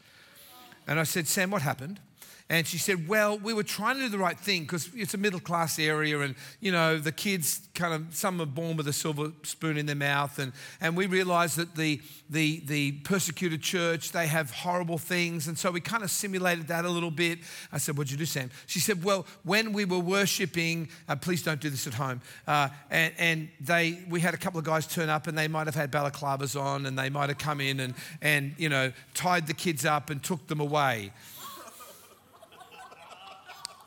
And 0.86 0.98
I 0.98 1.04
said, 1.04 1.28
Sam, 1.28 1.50
what 1.50 1.62
happened? 1.62 2.00
And 2.52 2.66
she 2.66 2.76
said, 2.76 3.08
Well, 3.08 3.38
we 3.38 3.54
were 3.54 3.62
trying 3.62 3.96
to 3.96 4.02
do 4.02 4.08
the 4.10 4.18
right 4.18 4.38
thing 4.38 4.64
because 4.64 4.90
it's 4.94 5.14
a 5.14 5.16
middle 5.16 5.40
class 5.40 5.78
area, 5.78 6.20
and 6.20 6.34
you 6.60 6.70
know, 6.70 6.98
the 6.98 7.10
kids 7.10 7.62
kind 7.74 7.94
of 7.94 8.14
some 8.14 8.42
are 8.42 8.46
born 8.46 8.76
with 8.76 8.86
a 8.86 8.92
silver 8.92 9.32
spoon 9.42 9.78
in 9.78 9.86
their 9.86 9.96
mouth, 9.96 10.38
and, 10.38 10.52
and 10.78 10.94
we 10.94 11.06
realized 11.06 11.56
that 11.56 11.76
the, 11.76 11.98
the, 12.28 12.60
the 12.66 12.92
persecuted 13.04 13.62
church, 13.62 14.12
they 14.12 14.26
have 14.26 14.50
horrible 14.50 14.98
things, 14.98 15.48
and 15.48 15.58
so 15.58 15.70
we 15.70 15.80
kind 15.80 16.02
of 16.02 16.10
simulated 16.10 16.68
that 16.68 16.84
a 16.84 16.90
little 16.90 17.10
bit. 17.10 17.38
I 17.72 17.78
said, 17.78 17.96
What'd 17.96 18.10
you 18.10 18.18
do, 18.18 18.26
Sam? 18.26 18.50
She 18.66 18.80
said, 18.80 19.02
Well, 19.02 19.24
when 19.44 19.72
we 19.72 19.86
were 19.86 19.98
worshiping, 19.98 20.90
uh, 21.08 21.16
please 21.16 21.42
don't 21.42 21.58
do 21.58 21.70
this 21.70 21.86
at 21.86 21.94
home, 21.94 22.20
uh, 22.46 22.68
and, 22.90 23.14
and 23.16 23.48
they 23.62 24.04
we 24.10 24.20
had 24.20 24.34
a 24.34 24.36
couple 24.36 24.58
of 24.58 24.66
guys 24.66 24.86
turn 24.86 25.08
up, 25.08 25.26
and 25.26 25.38
they 25.38 25.48
might 25.48 25.68
have 25.68 25.74
had 25.74 25.90
balaclavas 25.90 26.60
on, 26.60 26.84
and 26.84 26.98
they 26.98 27.08
might 27.08 27.30
have 27.30 27.38
come 27.38 27.62
in 27.62 27.80
and, 27.80 27.94
and 28.20 28.54
you 28.58 28.68
know, 28.68 28.92
tied 29.14 29.46
the 29.46 29.54
kids 29.54 29.86
up 29.86 30.10
and 30.10 30.22
took 30.22 30.46
them 30.48 30.60
away. 30.60 31.12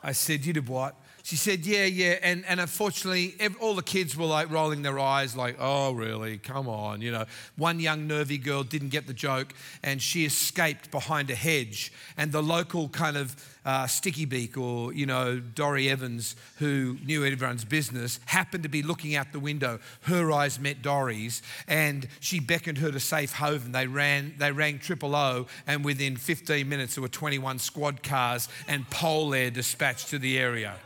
I 0.06 0.12
said, 0.12 0.46
You 0.46 0.52
did 0.52 0.68
what? 0.68 0.94
She 1.26 1.34
said, 1.34 1.66
Yeah, 1.66 1.86
yeah. 1.86 2.18
And, 2.22 2.44
and 2.46 2.60
unfortunately, 2.60 3.34
all 3.58 3.74
the 3.74 3.82
kids 3.82 4.16
were 4.16 4.26
like 4.26 4.48
rolling 4.48 4.82
their 4.82 5.00
eyes, 5.00 5.34
like, 5.34 5.56
Oh, 5.58 5.90
really? 5.90 6.38
Come 6.38 6.68
on. 6.68 7.00
You 7.00 7.10
know, 7.10 7.24
one 7.56 7.80
young 7.80 8.06
nervy 8.06 8.38
girl 8.38 8.62
didn't 8.62 8.90
get 8.90 9.08
the 9.08 9.12
joke 9.12 9.52
and 9.82 10.00
she 10.00 10.24
escaped 10.24 10.92
behind 10.92 11.28
a 11.30 11.34
hedge. 11.34 11.92
And 12.16 12.30
the 12.30 12.44
local 12.44 12.88
kind 12.90 13.16
of 13.16 13.34
uh, 13.64 13.88
Sticky 13.88 14.24
Beak 14.24 14.56
or, 14.56 14.92
you 14.92 15.04
know, 15.04 15.40
Dory 15.40 15.88
Evans, 15.88 16.36
who 16.58 16.96
knew 17.04 17.26
everyone's 17.26 17.64
business, 17.64 18.20
happened 18.26 18.62
to 18.62 18.68
be 18.68 18.84
looking 18.84 19.16
out 19.16 19.32
the 19.32 19.40
window. 19.40 19.80
Her 20.02 20.30
eyes 20.30 20.60
met 20.60 20.80
Dory's 20.80 21.42
and 21.66 22.06
she 22.20 22.38
beckoned 22.38 22.78
her 22.78 22.92
to 22.92 23.00
safe 23.00 23.32
haven. 23.32 23.72
They 23.72 23.88
ran, 23.88 24.36
they 24.38 24.52
rang 24.52 24.78
triple 24.78 25.16
O 25.16 25.46
and 25.66 25.84
within 25.84 26.16
15 26.16 26.68
minutes 26.68 26.94
there 26.94 27.02
were 27.02 27.08
21 27.08 27.58
squad 27.58 28.04
cars 28.04 28.48
and 28.68 28.88
PolAir 28.90 29.52
dispatched 29.52 30.10
to 30.10 30.20
the 30.20 30.38
area. 30.38 30.76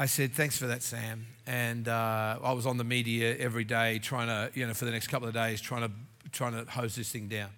I 0.00 0.06
said, 0.06 0.32
thanks 0.32 0.56
for 0.56 0.66
that, 0.68 0.82
Sam. 0.82 1.26
And 1.46 1.86
uh, 1.86 2.38
I 2.42 2.52
was 2.52 2.64
on 2.64 2.78
the 2.78 2.84
media 2.84 3.36
every 3.36 3.64
day 3.64 3.98
trying 3.98 4.28
to, 4.28 4.50
you 4.58 4.66
know, 4.66 4.72
for 4.72 4.86
the 4.86 4.90
next 4.92 5.08
couple 5.08 5.28
of 5.28 5.34
days, 5.34 5.60
trying 5.60 5.82
to, 5.82 5.90
trying 6.32 6.52
to 6.52 6.70
hose 6.70 6.94
this 6.94 7.10
thing 7.12 7.28
down. 7.28 7.50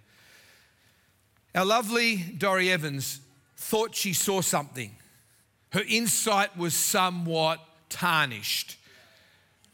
Our 1.54 1.64
lovely 1.64 2.16
Dory 2.16 2.72
Evans 2.72 3.20
thought 3.56 3.94
she 3.94 4.12
saw 4.12 4.40
something. 4.40 4.90
Her 5.70 5.84
insight 5.88 6.56
was 6.58 6.74
somewhat 6.74 7.60
tarnished. 7.88 8.76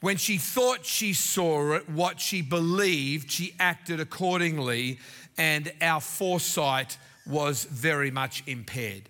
When 0.03 0.19
she 0.19 0.37
thought 0.37 0.85
she 0.85 1.15
saw 1.15 1.73
it, 1.73 1.89
what 1.89 2.21
she 2.21 2.43
believed, 2.43 3.31
she 3.31 3.55
acted 3.59 3.99
accordingly, 3.99 4.99
and 5.39 5.73
our 5.81 6.03
foresight 6.03 6.99
was 7.27 7.65
very 7.65 8.11
much 8.11 8.43
impaired. 8.47 9.09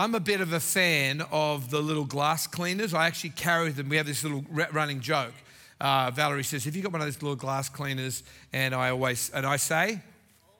I'm 0.00 0.14
a 0.14 0.20
bit 0.20 0.40
of 0.40 0.54
a 0.54 0.60
fan 0.60 1.22
of 1.30 1.68
the 1.68 1.82
little 1.82 2.06
glass 2.06 2.46
cleaners. 2.46 2.94
I 2.94 3.06
actually 3.06 3.30
carry 3.36 3.68
them. 3.70 3.90
We 3.90 3.98
have 3.98 4.06
this 4.06 4.24
little 4.24 4.46
running 4.48 5.00
joke. 5.00 5.34
Uh, 5.78 6.10
Valerie 6.10 6.42
says, 6.42 6.64
"Have 6.64 6.74
you 6.74 6.80
got 6.80 6.92
one 6.92 7.02
of 7.02 7.06
those 7.06 7.20
little 7.20 7.36
glass 7.36 7.68
cleaners?" 7.68 8.22
And 8.50 8.74
I 8.74 8.88
always 8.88 9.28
and 9.28 9.44
I 9.44 9.56
say, 9.56 10.00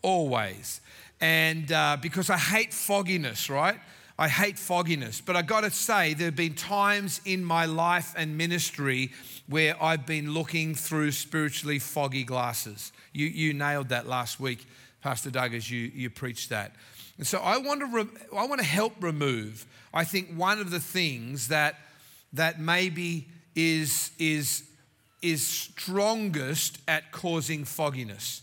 always. 0.03 0.83
And 1.23 1.73
uh, 1.73 1.97
because 2.03 2.29
I 2.29 2.37
hate 2.37 2.75
fogginess, 2.75 3.49
right? 3.49 3.81
I 4.19 4.29
hate 4.29 4.59
fogginess. 4.59 5.23
But 5.23 5.37
I 5.37 5.41
got 5.41 5.63
to 5.63 5.71
say, 5.71 6.13
there 6.13 6.27
have 6.27 6.37
been 6.37 6.53
times 6.53 7.23
in 7.25 7.43
my 7.43 7.65
life 7.65 8.13
and 8.19 8.37
ministry 8.37 9.11
where 9.47 9.83
I've 9.83 10.05
been 10.05 10.35
looking 10.35 10.75
through 10.75 11.13
spiritually 11.13 11.79
foggy 11.79 12.25
glasses. 12.25 12.93
You, 13.15 13.27
you 13.29 13.55
nailed 13.55 13.89
that 13.89 14.07
last 14.07 14.39
week, 14.39 14.67
Pastor 15.01 15.31
Doug, 15.31 15.55
as 15.55 15.71
you, 15.71 15.91
you 15.95 16.11
preached 16.11 16.51
that. 16.51 16.73
And 17.21 17.27
so 17.27 17.37
I 17.37 17.59
want 17.59 17.81
to, 17.81 17.87
re- 17.87 18.25
I 18.35 18.47
want 18.47 18.63
to 18.63 18.67
help 18.67 18.95
remove, 18.99 19.67
I 19.93 20.05
think, 20.05 20.31
one 20.35 20.59
of 20.59 20.71
the 20.71 20.81
things 20.81 21.49
that, 21.49 21.75
that 22.33 22.59
maybe 22.59 23.29
is, 23.55 24.11
is, 24.19 24.65
is 25.21 25.47
strongest 25.47 26.79
at 26.89 27.13
causing 27.13 27.67
fogginess. 27.67 28.41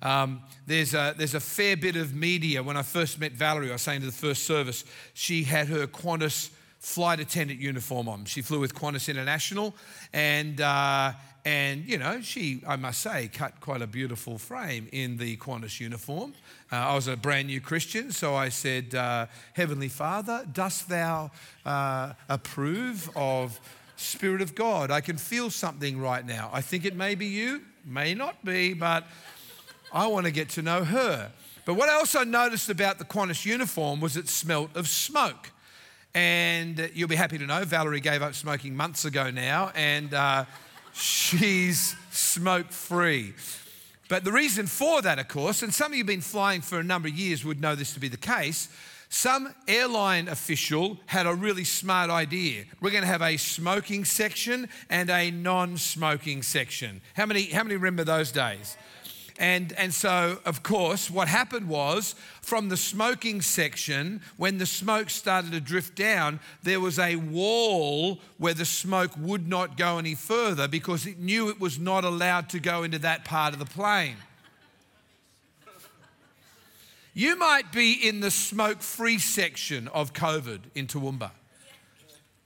Um, 0.00 0.42
there's, 0.64 0.94
a, 0.94 1.12
there's 1.18 1.34
a 1.34 1.40
fair 1.40 1.76
bit 1.76 1.96
of 1.96 2.14
media. 2.14 2.62
When 2.62 2.76
I 2.76 2.82
first 2.82 3.18
met 3.18 3.32
Valerie, 3.32 3.70
I 3.70 3.72
was 3.72 3.82
saying 3.82 3.98
to 4.02 4.06
the 4.06 4.12
first 4.12 4.44
service, 4.44 4.84
she 5.12 5.42
had 5.42 5.66
her 5.66 5.88
Qantas 5.88 6.50
flight 6.78 7.18
attendant 7.18 7.58
uniform 7.58 8.08
on. 8.08 8.26
She 8.26 8.42
flew 8.42 8.60
with 8.60 8.76
Qantas 8.76 9.08
International, 9.08 9.74
and, 10.12 10.60
uh, 10.60 11.14
and 11.44 11.84
you 11.86 11.98
know, 11.98 12.20
she, 12.20 12.62
I 12.66 12.76
must 12.76 13.00
say, 13.00 13.28
cut 13.32 13.60
quite 13.60 13.82
a 13.82 13.86
beautiful 13.86 14.38
frame 14.38 14.88
in 14.92 15.16
the 15.16 15.36
Qantas 15.36 15.80
uniform. 15.80 16.34
Uh, 16.70 16.76
I 16.76 16.94
was 16.94 17.08
a 17.08 17.16
brand 17.16 17.48
new 17.48 17.60
Christian, 17.60 18.12
so 18.12 18.34
I 18.34 18.50
said, 18.50 18.94
uh, 18.94 19.26
Heavenly 19.54 19.88
Father, 19.88 20.46
dost 20.52 20.88
thou 20.88 21.30
uh, 21.64 22.12
approve 22.28 23.10
of 23.16 23.58
Spirit 23.96 24.42
of 24.42 24.54
God? 24.54 24.90
I 24.90 25.00
can 25.00 25.16
feel 25.16 25.50
something 25.50 26.00
right 26.00 26.26
now. 26.26 26.50
I 26.52 26.60
think 26.60 26.84
it 26.84 26.94
may 26.94 27.14
be 27.14 27.26
you, 27.26 27.62
may 27.84 28.14
not 28.14 28.44
be, 28.44 28.74
but 28.74 29.04
I 29.92 30.06
want 30.06 30.26
to 30.26 30.32
get 30.32 30.50
to 30.50 30.62
know 30.62 30.84
her. 30.84 31.30
But 31.64 31.74
what 31.74 31.88
I 31.88 31.94
also 31.94 32.24
noticed 32.24 32.68
about 32.68 32.98
the 32.98 33.04
Qantas 33.04 33.44
uniform 33.44 34.00
was 34.00 34.16
it 34.16 34.28
smelt 34.28 34.74
of 34.76 34.88
smoke. 34.88 35.50
And 36.14 36.90
you'll 36.94 37.08
be 37.08 37.16
happy 37.16 37.38
to 37.38 37.46
know 37.46 37.64
Valerie 37.64 38.00
gave 38.00 38.22
up 38.22 38.34
smoking 38.34 38.74
months 38.74 39.04
ago 39.04 39.30
now, 39.30 39.70
and 39.76 40.12
uh, 40.12 40.44
she's 40.92 41.96
smoke 42.10 42.70
free. 42.70 43.34
But 44.08 44.24
the 44.24 44.32
reason 44.32 44.66
for 44.66 45.00
that, 45.02 45.18
of 45.18 45.28
course, 45.28 45.62
and 45.62 45.72
some 45.72 45.92
of 45.92 45.96
you 45.96 46.02
have 46.02 46.08
been 46.08 46.20
flying 46.20 46.60
for 46.60 46.80
a 46.80 46.82
number 46.82 47.08
of 47.08 47.14
years 47.14 47.44
would 47.44 47.60
know 47.60 47.74
this 47.74 47.94
to 47.94 48.00
be 48.00 48.08
the 48.08 48.16
case. 48.16 48.68
Some 49.08 49.54
airline 49.66 50.28
official 50.28 50.98
had 51.06 51.26
a 51.26 51.34
really 51.34 51.64
smart 51.64 52.10
idea. 52.10 52.64
We're 52.80 52.90
going 52.90 53.02
to 53.02 53.08
have 53.08 53.22
a 53.22 53.36
smoking 53.36 54.04
section 54.04 54.68
and 54.88 55.10
a 55.10 55.30
non 55.30 55.76
smoking 55.76 56.42
section. 56.42 57.00
How 57.14 57.26
many, 57.26 57.44
how 57.46 57.64
many 57.64 57.74
remember 57.74 58.04
those 58.04 58.30
days? 58.30 58.76
And, 59.40 59.72
and 59.78 59.94
so, 59.94 60.38
of 60.44 60.62
course, 60.62 61.10
what 61.10 61.26
happened 61.26 61.66
was 61.66 62.14
from 62.42 62.68
the 62.68 62.76
smoking 62.76 63.40
section, 63.40 64.20
when 64.36 64.58
the 64.58 64.66
smoke 64.66 65.08
started 65.08 65.52
to 65.52 65.62
drift 65.62 65.94
down, 65.94 66.40
there 66.62 66.78
was 66.78 66.98
a 66.98 67.16
wall 67.16 68.20
where 68.36 68.52
the 68.52 68.66
smoke 68.66 69.12
would 69.18 69.48
not 69.48 69.78
go 69.78 69.96
any 69.96 70.14
further 70.14 70.68
because 70.68 71.06
it 71.06 71.18
knew 71.18 71.48
it 71.48 71.58
was 71.58 71.78
not 71.78 72.04
allowed 72.04 72.50
to 72.50 72.60
go 72.60 72.82
into 72.82 72.98
that 72.98 73.24
part 73.24 73.54
of 73.54 73.58
the 73.58 73.64
plane. 73.64 74.16
You 77.14 77.34
might 77.36 77.72
be 77.72 77.94
in 77.94 78.20
the 78.20 78.30
smoke 78.30 78.82
free 78.82 79.18
section 79.18 79.88
of 79.88 80.12
COVID 80.12 80.60
in 80.74 80.86
Toowoomba, 80.86 81.30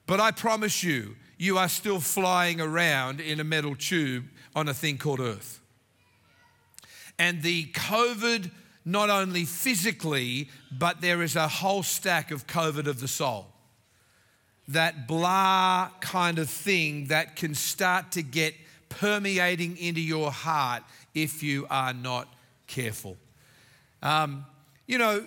but 0.07 0.21
I 0.21 0.31
promise 0.31 0.85
you, 0.85 1.17
you 1.39 1.59
are 1.59 1.69
still 1.69 1.99
flying 1.99 2.61
around 2.61 3.21
in 3.21 3.41
a 3.41 3.45
metal 3.45 3.75
tube 3.75 4.27
on 4.55 4.69
a 4.69 4.75
thing 4.75 4.97
called 4.97 5.19
Earth. 5.19 5.61
And 7.18 7.42
the 7.42 7.66
COVID, 7.66 8.50
not 8.85 9.11
only 9.11 9.44
physically, 9.44 10.49
but 10.71 11.00
there 11.00 11.23
is 11.23 11.37
a 11.37 11.49
whole 11.49 11.83
stack 11.83 12.30
of 12.30 12.47
COVID 12.47 12.87
of 12.87 13.00
the 13.00 13.09
soul. 13.09 13.47
That 14.68 15.06
blah 15.06 15.90
kind 16.00 16.38
of 16.38 16.49
thing 16.49 17.06
that 17.06 17.37
can 17.37 17.54
start 17.54 18.12
to 18.12 18.23
get 18.23 18.54
permeating 18.88 19.76
into 19.76 20.00
your 20.00 20.30
heart 20.30 20.83
if 21.14 21.42
you 21.42 21.66
are 21.71 21.92
not 21.92 22.33
careful. 22.66 23.16
Um, 24.02 24.47
you 24.87 24.99
know, 24.99 25.26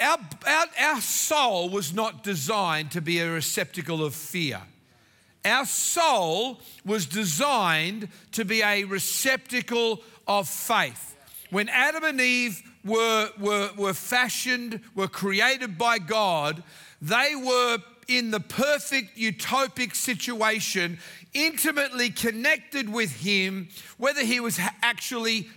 our, 0.00 0.18
our, 0.46 0.66
our 0.80 1.00
soul 1.00 1.68
was 1.68 1.92
not 1.92 2.22
designed 2.22 2.90
to 2.92 3.00
be 3.00 3.18
a 3.18 3.30
receptacle 3.30 4.04
of 4.04 4.14
fear. 4.14 4.60
Our 5.44 5.66
soul 5.66 6.60
was 6.84 7.06
designed 7.06 8.08
to 8.32 8.44
be 8.44 8.62
a 8.62 8.84
receptacle 8.84 10.02
of 10.26 10.48
faith. 10.48 11.15
When 11.50 11.68
Adam 11.68 12.04
and 12.04 12.20
Eve 12.20 12.62
were, 12.84 13.30
were, 13.38 13.70
were 13.76 13.94
fashioned, 13.94 14.80
were 14.94 15.08
created 15.08 15.78
by 15.78 15.98
God, 15.98 16.62
they 17.00 17.34
were 17.36 17.78
in 18.08 18.30
the 18.30 18.40
perfect 18.40 19.16
utopic 19.16 19.94
situation, 19.94 20.98
intimately 21.34 22.10
connected 22.10 22.88
with 22.88 23.20
Him, 23.24 23.68
whether 23.98 24.24
He 24.24 24.40
was 24.40 24.58
actually 24.82 25.48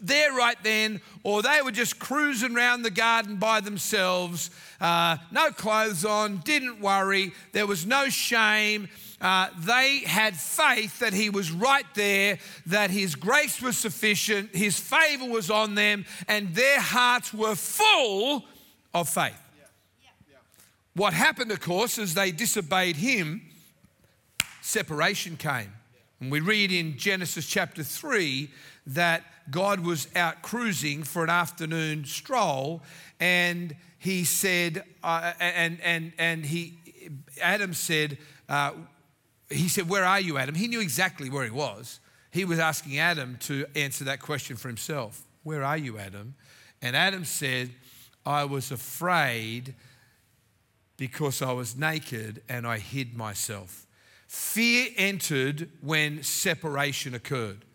there 0.00 0.32
right 0.32 0.56
then 0.62 1.00
or 1.22 1.42
they 1.42 1.60
were 1.62 1.70
just 1.70 1.98
cruising 1.98 2.56
around 2.56 2.82
the 2.82 2.90
garden 2.90 3.36
by 3.36 3.60
themselves, 3.60 4.50
uh, 4.80 5.16
no 5.30 5.50
clothes 5.50 6.04
on, 6.04 6.38
didn't 6.38 6.80
worry, 6.80 7.32
there 7.52 7.66
was 7.66 7.86
no 7.86 8.08
shame 8.08 8.88
uh, 9.20 9.48
they 9.58 10.00
had 10.00 10.36
faith 10.36 10.98
that 10.98 11.14
he 11.14 11.30
was 11.30 11.50
right 11.50 11.86
there, 11.94 12.38
that 12.66 12.90
his 12.90 13.14
grace 13.14 13.62
was 13.62 13.76
sufficient, 13.76 14.54
his 14.54 14.78
favor 14.78 15.24
was 15.24 15.50
on 15.50 15.74
them, 15.74 16.04
and 16.28 16.54
their 16.54 16.80
hearts 16.80 17.32
were 17.32 17.54
full 17.54 18.44
of 18.92 19.08
faith. 19.08 19.40
What 20.94 21.12
happened, 21.12 21.50
of 21.50 21.60
course, 21.60 21.98
is 21.98 22.14
they 22.14 22.30
disobeyed 22.30 22.96
him, 22.96 23.42
separation 24.62 25.36
came. 25.36 25.72
And 26.20 26.30
we 26.30 26.40
read 26.40 26.72
in 26.72 26.96
Genesis 26.96 27.46
chapter 27.46 27.82
3 27.82 28.50
that 28.86 29.24
God 29.50 29.80
was 29.80 30.08
out 30.14 30.42
cruising 30.42 31.02
for 31.02 31.24
an 31.24 31.30
afternoon 31.30 32.04
stroll, 32.04 32.82
and 33.20 33.74
he 33.98 34.24
said, 34.24 34.84
uh, 35.02 35.32
and, 35.40 35.80
and, 35.82 36.12
and 36.18 36.44
he, 36.44 36.78
Adam 37.40 37.74
said, 37.74 38.18
uh, 38.48 38.72
he 39.50 39.68
said, 39.68 39.88
Where 39.88 40.04
are 40.04 40.20
you, 40.20 40.38
Adam? 40.38 40.54
He 40.54 40.68
knew 40.68 40.80
exactly 40.80 41.30
where 41.30 41.44
he 41.44 41.50
was. 41.50 42.00
He 42.30 42.44
was 42.44 42.58
asking 42.58 42.98
Adam 42.98 43.38
to 43.40 43.66
answer 43.74 44.04
that 44.04 44.20
question 44.20 44.56
for 44.56 44.68
himself 44.68 45.24
Where 45.42 45.64
are 45.64 45.78
you, 45.78 45.98
Adam? 45.98 46.34
And 46.82 46.96
Adam 46.96 47.24
said, 47.24 47.70
I 48.24 48.44
was 48.44 48.70
afraid 48.70 49.74
because 50.96 51.42
I 51.42 51.52
was 51.52 51.76
naked 51.76 52.42
and 52.48 52.66
I 52.66 52.78
hid 52.78 53.16
myself. 53.16 53.86
Fear 54.26 54.88
entered 54.96 55.70
when 55.80 56.22
separation 56.22 57.14
occurred. 57.14 57.65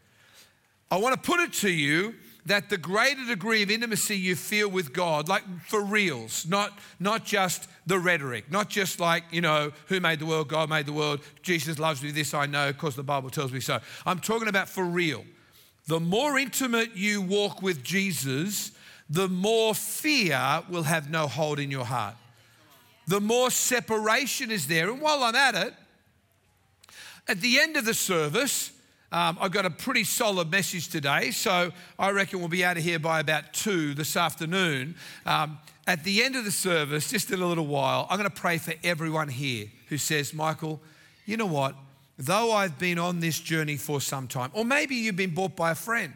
I 0.91 0.97
want 0.97 1.15
to 1.15 1.31
put 1.31 1.39
it 1.39 1.53
to 1.53 1.71
you 1.71 2.15
that 2.45 2.69
the 2.69 2.77
greater 2.77 3.25
degree 3.25 3.63
of 3.63 3.71
intimacy 3.71 4.17
you 4.17 4.35
feel 4.35 4.69
with 4.69 4.91
God, 4.91 5.29
like 5.29 5.43
for 5.67 5.81
reals, 5.81 6.45
not, 6.45 6.77
not 6.99 7.23
just 7.23 7.69
the 7.85 7.97
rhetoric, 7.97 8.51
not 8.51 8.67
just 8.67 8.99
like, 8.99 9.23
you 9.31 9.39
know, 9.39 9.71
who 9.87 10.01
made 10.01 10.19
the 10.19 10.25
world, 10.25 10.49
God 10.49 10.69
made 10.69 10.85
the 10.85 10.93
world, 10.93 11.21
Jesus 11.43 11.79
loves 11.79 12.03
me, 12.03 12.11
this 12.11 12.33
I 12.33 12.47
know, 12.47 12.73
because 12.73 12.95
the 12.95 13.03
Bible 13.03 13.29
tells 13.29 13.53
me 13.53 13.61
so. 13.61 13.79
I'm 14.05 14.19
talking 14.19 14.49
about 14.49 14.67
for 14.67 14.83
real. 14.83 15.23
The 15.87 15.99
more 15.99 16.37
intimate 16.37 16.97
you 16.97 17.21
walk 17.21 17.61
with 17.61 17.83
Jesus, 17.83 18.71
the 19.09 19.29
more 19.29 19.73
fear 19.73 20.63
will 20.69 20.83
have 20.83 21.09
no 21.09 21.27
hold 21.27 21.59
in 21.59 21.71
your 21.71 21.85
heart. 21.85 22.15
The 23.07 23.21
more 23.21 23.51
separation 23.51 24.51
is 24.51 24.67
there. 24.67 24.89
And 24.89 25.01
while 25.01 25.23
I'm 25.23 25.35
at 25.35 25.55
it, 25.55 25.73
at 27.27 27.39
the 27.39 27.59
end 27.59 27.77
of 27.77 27.85
the 27.85 27.93
service, 27.93 28.71
um, 29.11 29.37
I've 29.41 29.51
got 29.51 29.65
a 29.65 29.69
pretty 29.69 30.05
solid 30.05 30.49
message 30.49 30.87
today, 30.87 31.31
so 31.31 31.71
I 31.99 32.11
reckon 32.11 32.39
we'll 32.39 32.47
be 32.47 32.63
out 32.63 32.77
of 32.77 32.83
here 32.83 32.99
by 32.99 33.19
about 33.19 33.53
two 33.53 33.93
this 33.93 34.15
afternoon. 34.15 34.95
Um, 35.25 35.59
at 35.85 36.05
the 36.05 36.23
end 36.23 36.37
of 36.37 36.45
the 36.45 36.51
service, 36.51 37.09
just 37.09 37.29
in 37.29 37.41
a 37.41 37.45
little 37.45 37.67
while, 37.67 38.07
I'm 38.09 38.17
going 38.17 38.29
to 38.29 38.35
pray 38.41 38.57
for 38.57 38.73
everyone 38.83 39.27
here 39.27 39.67
who 39.89 39.97
says, 39.97 40.33
Michael, 40.33 40.79
you 41.25 41.35
know 41.35 41.45
what? 41.45 41.75
Though 42.17 42.53
I've 42.53 42.79
been 42.79 42.99
on 42.99 43.19
this 43.19 43.39
journey 43.39 43.75
for 43.75 43.99
some 43.99 44.27
time, 44.27 44.51
or 44.53 44.63
maybe 44.63 44.95
you've 44.95 45.17
been 45.17 45.33
bought 45.33 45.57
by 45.57 45.71
a 45.71 45.75
friend, 45.75 46.13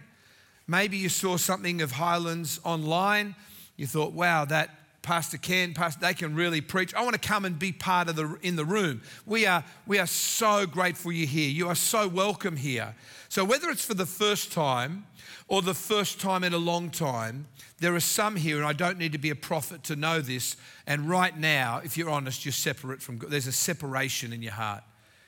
maybe 0.66 0.96
you 0.96 1.10
saw 1.10 1.36
something 1.36 1.82
of 1.82 1.92
Highlands 1.92 2.62
online, 2.64 3.36
you 3.76 3.88
thought, 3.88 4.14
wow, 4.14 4.46
that 4.46 4.70
Pastor 5.06 5.38
Ken, 5.38 5.76
Pastor, 5.76 6.02
they 6.02 6.16
can 6.16 6.34
really 6.34 6.62
preach. 6.62 6.92
I 6.96 7.04
want 7.04 7.14
to 7.14 7.28
come 7.28 7.46
and 7.46 7.60
be 7.60 7.72
part 7.72 8.10
of 8.10 8.16
the 8.16 8.40
in 8.42 8.56
the 8.56 8.66
room. 8.66 9.04
We 9.28 9.46
are 9.46 9.64
we 9.86 10.00
are 10.00 10.08
so 10.08 10.66
grateful 10.66 11.12
you're 11.12 11.28
here. 11.28 11.48
You 11.48 11.70
are 11.70 11.76
so 11.76 12.08
welcome 12.08 12.58
here. 12.58 12.96
So 13.30 13.46
whether 13.46 13.70
it's 13.70 13.86
for 13.86 13.94
the 13.94 14.08
first 14.08 14.52
time 14.52 15.06
or 15.48 15.62
the 15.62 15.76
first 15.76 16.20
time 16.20 16.44
in 16.44 16.56
a 16.56 16.58
long 16.58 16.90
time, 16.90 17.46
there 17.78 17.94
are 17.94 18.00
some 18.00 18.36
here, 18.36 18.58
and 18.58 18.66
I 18.66 18.74
don't 18.74 18.98
need 18.98 19.12
to 19.12 19.20
be 19.20 19.30
a 19.30 19.36
prophet 19.36 19.84
to 19.84 19.96
know 19.96 20.22
this. 20.22 20.58
And 20.88 21.08
right 21.08 21.38
now, 21.38 21.82
if 21.84 21.98
you're 21.98 22.10
honest, 22.10 22.44
you're 22.44 22.52
separate 22.52 23.00
from 23.00 23.20
God. 23.20 23.30
There's 23.30 23.46
a 23.46 23.52
separation 23.52 24.34
in 24.34 24.42
your 24.42 24.54
heart. 24.54 24.84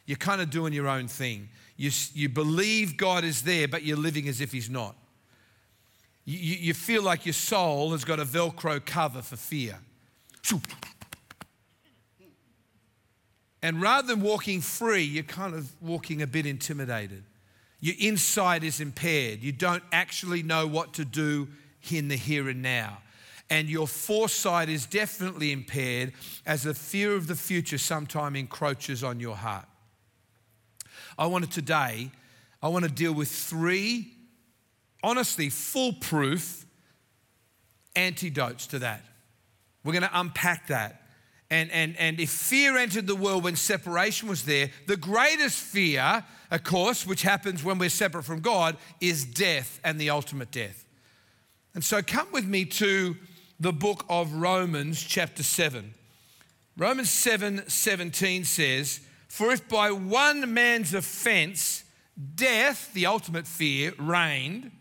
You're 0.07 0.17
kind 0.17 0.41
of 0.41 0.49
doing 0.49 0.73
your 0.73 0.87
own 0.87 1.07
thing. 1.07 1.49
You, 1.75 1.91
you 2.15 2.29
believe 2.29 2.97
God 2.97 3.23
is 3.23 3.43
there, 3.43 3.67
but 3.67 3.83
you're 3.83 3.95
living 3.95 4.27
as 4.27 4.41
if 4.41 4.51
He's 4.51 4.71
not 4.71 4.95
you, 6.27 6.57
you 6.57 6.73
feel 6.73 7.03
like 7.03 7.25
your 7.25 7.31
soul 7.31 7.93
has 7.93 8.03
got 8.03 8.19
a 8.19 8.25
Velcro 8.25 8.85
cover 8.85 9.21
for 9.21 9.37
fear. 9.37 9.79
And 13.63 13.81
rather 13.81 14.09
than 14.09 14.21
walking 14.21 14.59
free, 14.59 15.03
you're 15.03 15.23
kind 15.23 15.55
of 15.55 15.71
walking 15.81 16.21
a 16.21 16.27
bit 16.27 16.45
intimidated. 16.45 17.23
Your 17.79 17.95
insight 17.97 18.65
is 18.65 18.81
impaired. 18.81 19.41
You 19.41 19.53
don't 19.53 19.83
actually 19.93 20.43
know 20.43 20.67
what 20.67 20.93
to 20.95 21.05
do 21.05 21.47
in 21.89 22.09
the 22.09 22.17
here 22.17 22.49
and 22.49 22.61
now. 22.61 22.97
And 23.49 23.69
your 23.69 23.87
foresight 23.87 24.67
is 24.67 24.85
definitely 24.85 25.53
impaired 25.53 26.11
as 26.45 26.63
the 26.63 26.73
fear 26.73 27.15
of 27.15 27.27
the 27.27 27.35
future 27.35 27.77
sometime 27.77 28.35
encroaches 28.35 29.01
on 29.01 29.21
your 29.21 29.37
heart. 29.37 29.65
I 31.17 31.27
want 31.27 31.45
to 31.45 31.49
today, 31.49 32.11
I 32.61 32.67
want 32.67 32.83
to 32.83 32.91
deal 32.91 33.13
with 33.13 33.29
three 33.29 34.16
honestly 35.03 35.49
foolproof 35.49 36.65
antidotes 37.95 38.67
to 38.67 38.79
that. 38.79 39.03
We're 39.83 39.93
going 39.93 40.03
to 40.03 40.19
unpack 40.19 40.67
that. 40.67 41.01
And, 41.49 41.71
and, 41.71 41.95
and 41.97 42.19
if 42.19 42.29
fear 42.29 42.77
entered 42.77 43.07
the 43.07 43.15
world 43.15 43.45
when 43.45 43.55
separation 43.55 44.27
was 44.27 44.43
there, 44.43 44.69
the 44.85 44.97
greatest 44.97 45.59
fear, 45.59 46.23
of 46.51 46.63
course, 46.63 47.07
which 47.07 47.21
happens 47.21 47.63
when 47.63 47.77
we're 47.77 47.89
separate 47.89 48.23
from 48.23 48.41
God, 48.41 48.75
is 48.99 49.23
death 49.23 49.79
and 49.83 49.99
the 49.99 50.09
ultimate 50.09 50.51
death. 50.51 50.85
And 51.73 51.83
so 51.83 52.01
come 52.01 52.27
with 52.33 52.45
me 52.45 52.65
to 52.65 53.15
the 53.59 53.71
book 53.71 54.05
of 54.09 54.33
Romans, 54.33 55.01
chapter 55.01 55.43
7. 55.43 55.93
Romans 56.77 57.09
7 57.09 57.67
17 57.67 58.43
says, 58.43 58.99
For 59.29 59.51
if 59.51 59.67
by 59.69 59.91
one 59.91 60.53
man's 60.53 60.93
offense 60.93 61.83
death, 62.35 62.93
the 62.93 63.05
ultimate 63.05 63.47
fear, 63.47 63.93
reigned, 63.97 64.71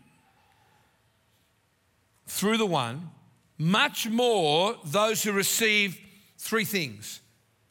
through 2.27 2.57
the 2.57 2.65
one, 2.65 3.09
much 3.57 4.07
more 4.07 4.75
those 4.85 5.23
who 5.23 5.31
receive 5.31 5.99
three 6.37 6.65
things 6.65 7.21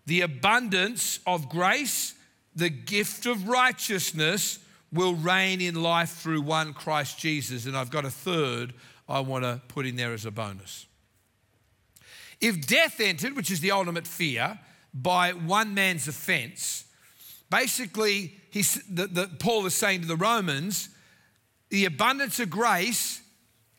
the 0.07 0.21
abundance 0.21 1.19
of 1.27 1.49
grace, 1.49 2.15
the 2.55 2.71
gift 2.71 3.27
of 3.27 3.49
righteousness 3.49 4.61
will 4.93 5.15
reign 5.15 5.61
in 5.61 5.75
life 5.83 6.11
through 6.11 6.41
one 6.41 6.73
Christ 6.73 7.19
Jesus. 7.19 7.67
And 7.67 7.77
I've 7.77 7.91
got 7.91 8.05
a 8.05 8.11
third 8.11 8.73
I 9.09 9.19
want 9.19 9.43
to 9.43 9.61
put 9.67 9.85
in 9.85 9.97
there 9.97 10.13
as 10.13 10.25
a 10.25 10.31
bonus. 10.31 10.87
If 12.41 12.69
death 12.69 13.01
entered, 13.01 13.35
which 13.35 13.51
is 13.51 13.59
the 13.59 13.73
ultimate 13.73 14.07
fear, 14.07 14.61
by 14.95 15.33
one 15.33 15.75
man's 15.75 16.07
offense, 16.07 16.85
basically, 17.51 18.35
the, 18.53 19.09
the, 19.09 19.31
Paul 19.41 19.67
is 19.67 19.75
saying 19.75 20.03
to 20.03 20.07
the 20.07 20.17
Romans, 20.17 20.89
the 21.71 21.85
abundance 21.85 22.39
of 22.39 22.49
grace 22.49 23.21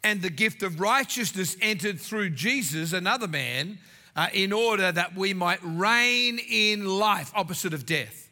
and 0.07 0.21
the 0.21 0.29
gift 0.29 0.63
of 0.63 0.79
righteousness 0.79 1.57
entered 1.61 1.99
through 1.99 2.29
Jesus, 2.29 2.93
another 2.93 3.27
man, 3.27 3.77
uh, 4.15 4.29
in 4.33 4.53
order 4.53 4.89
that 4.89 5.17
we 5.17 5.33
might 5.33 5.59
reign 5.61 6.39
in 6.49 6.85
life, 6.85 7.29
opposite 7.35 7.73
of 7.73 7.85
death. 7.85 8.29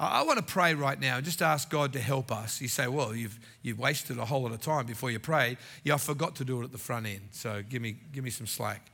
I, 0.00 0.20
I 0.20 0.22
want 0.22 0.38
to 0.38 0.44
pray 0.44 0.72
right 0.72 0.98
now 0.98 1.16
and 1.16 1.24
just 1.24 1.42
ask 1.42 1.68
God 1.68 1.92
to 1.92 2.00
help 2.00 2.32
us. 2.32 2.58
You 2.62 2.68
say, 2.68 2.88
well, 2.88 3.14
you've, 3.14 3.38
you've 3.60 3.78
wasted 3.78 4.16
a 4.16 4.24
whole 4.24 4.44
lot 4.44 4.52
of 4.52 4.62
time 4.62 4.86
before 4.86 5.10
you 5.10 5.18
pray. 5.18 5.58
Yeah, 5.82 5.94
I 5.94 5.98
forgot 5.98 6.36
to 6.36 6.44
do 6.44 6.62
it 6.62 6.64
at 6.64 6.72
the 6.72 6.78
front 6.78 7.04
end, 7.04 7.28
so 7.32 7.62
give 7.68 7.82
me, 7.82 7.96
give 8.12 8.24
me 8.24 8.30
some 8.30 8.46
slack. 8.46 8.90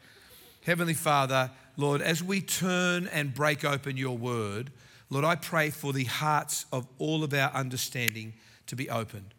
Heavenly 0.67 0.95
Father, 0.95 1.49
Lord, 1.77 2.03
as 2.03 2.25
we 2.25 2.41
turn 2.41 3.07
and 3.07 3.33
break 3.33 3.65
open 3.65 3.97
your 3.97 4.19
word, 4.19 4.73
Lord, 5.11 5.25
I 5.25 5.37
pray 5.37 5.71
for 5.71 5.93
the 5.93 6.05
hearts 6.05 6.67
of 6.73 6.89
all 6.99 7.23
of 7.23 7.33
our 7.33 7.53
understanding 7.53 8.35
to 8.67 8.75
be 8.75 8.91
opened. 8.91 9.33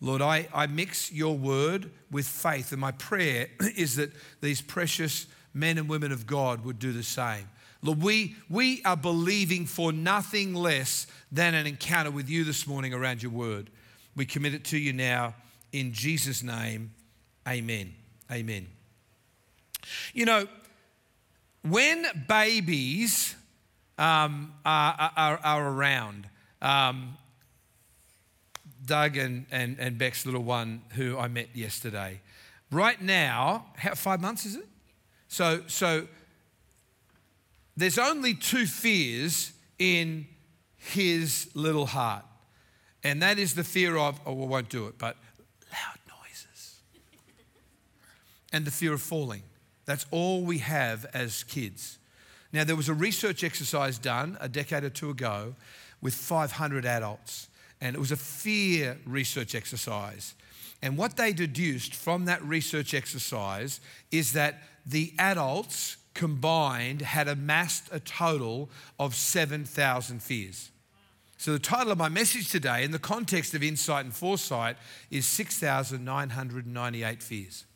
Lord, 0.00 0.20
I, 0.20 0.48
I 0.52 0.66
mix 0.66 1.10
your 1.10 1.36
word 1.36 1.90
with 2.10 2.26
faith, 2.26 2.72
and 2.72 2.80
my 2.80 2.92
prayer 2.92 3.48
is 3.76 3.96
that 3.96 4.12
these 4.40 4.60
precious 4.60 5.26
men 5.54 5.78
and 5.78 5.88
women 5.88 6.12
of 6.12 6.26
God 6.26 6.64
would 6.64 6.78
do 6.78 6.92
the 6.92 7.02
same. 7.02 7.48
Lord, 7.82 8.02
we, 8.02 8.36
we 8.50 8.82
are 8.84 8.96
believing 8.96 9.66
for 9.66 9.92
nothing 9.92 10.54
less 10.54 11.06
than 11.30 11.54
an 11.54 11.66
encounter 11.66 12.10
with 12.10 12.28
you 12.28 12.44
this 12.44 12.66
morning 12.66 12.92
around 12.92 13.22
your 13.22 13.32
word. 13.32 13.70
We 14.14 14.26
commit 14.26 14.54
it 14.54 14.64
to 14.66 14.78
you 14.78 14.92
now 14.92 15.34
in 15.72 15.92
Jesus' 15.92 16.42
name. 16.42 16.92
Amen. 17.46 17.94
Amen. 18.30 18.66
You 20.12 20.24
know, 20.24 20.46
when 21.62 22.06
babies 22.28 23.34
um, 23.98 24.52
are, 24.64 25.12
are, 25.16 25.40
are, 25.42 25.68
around, 25.68 26.28
um, 26.60 27.16
Doug 28.86 29.16
and, 29.16 29.46
and, 29.50 29.76
and 29.78 29.98
Beck's 29.98 30.24
little 30.24 30.42
one 30.42 30.82
who 30.90 31.18
I 31.18 31.28
met 31.28 31.48
yesterday. 31.54 32.20
Right 32.70 33.00
now, 33.00 33.66
how, 33.76 33.94
five 33.94 34.20
months 34.20 34.46
is 34.46 34.56
it? 34.56 34.66
So, 35.28 35.62
so 35.66 36.06
there's 37.76 37.98
only 37.98 38.34
two 38.34 38.66
fears 38.66 39.52
in 39.78 40.26
his 40.76 41.50
little 41.54 41.86
heart. 41.86 42.24
And 43.04 43.22
that 43.22 43.38
is 43.38 43.54
the 43.54 43.64
fear 43.64 43.96
of, 43.96 44.20
oh, 44.24 44.32
we 44.32 44.46
won't 44.46 44.68
do 44.68 44.86
it, 44.86 44.98
but 44.98 45.16
loud 45.70 45.98
noises. 46.08 46.80
and 48.52 48.64
the 48.64 48.70
fear 48.70 48.92
of 48.92 49.02
falling. 49.02 49.42
That's 49.84 50.06
all 50.10 50.42
we 50.42 50.58
have 50.58 51.06
as 51.12 51.44
kids. 51.44 51.98
Now, 52.52 52.64
there 52.64 52.76
was 52.76 52.88
a 52.88 52.94
research 52.94 53.44
exercise 53.44 53.98
done 53.98 54.38
a 54.40 54.48
decade 54.48 54.82
or 54.82 54.90
two 54.90 55.10
ago 55.10 55.54
with 56.00 56.14
500 56.14 56.86
adults 56.86 57.48
and 57.80 57.94
it 57.94 57.98
was 57.98 58.12
a 58.12 58.16
fear 58.16 58.98
research 59.04 59.54
exercise. 59.54 60.34
And 60.82 60.96
what 60.96 61.16
they 61.16 61.32
deduced 61.32 61.94
from 61.94 62.26
that 62.26 62.42
research 62.42 62.94
exercise 62.94 63.80
is 64.10 64.32
that 64.32 64.62
the 64.84 65.12
adults 65.18 65.96
combined 66.14 67.02
had 67.02 67.28
amassed 67.28 67.88
a 67.92 68.00
total 68.00 68.70
of 68.98 69.14
7,000 69.14 70.22
fears. 70.22 70.70
So, 71.38 71.52
the 71.52 71.58
title 71.58 71.92
of 71.92 71.98
my 71.98 72.08
message 72.08 72.50
today, 72.50 72.82
in 72.82 72.92
the 72.92 72.98
context 72.98 73.54
of 73.54 73.62
insight 73.62 74.06
and 74.06 74.14
foresight, 74.14 74.76
is 75.10 75.26
6,998 75.26 77.22
fears. 77.22 77.66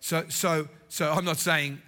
So, 0.00 0.26
so, 0.28 0.68
so 0.88 1.10
I'm 1.10 1.24
not 1.24 1.38
saying 1.38 1.80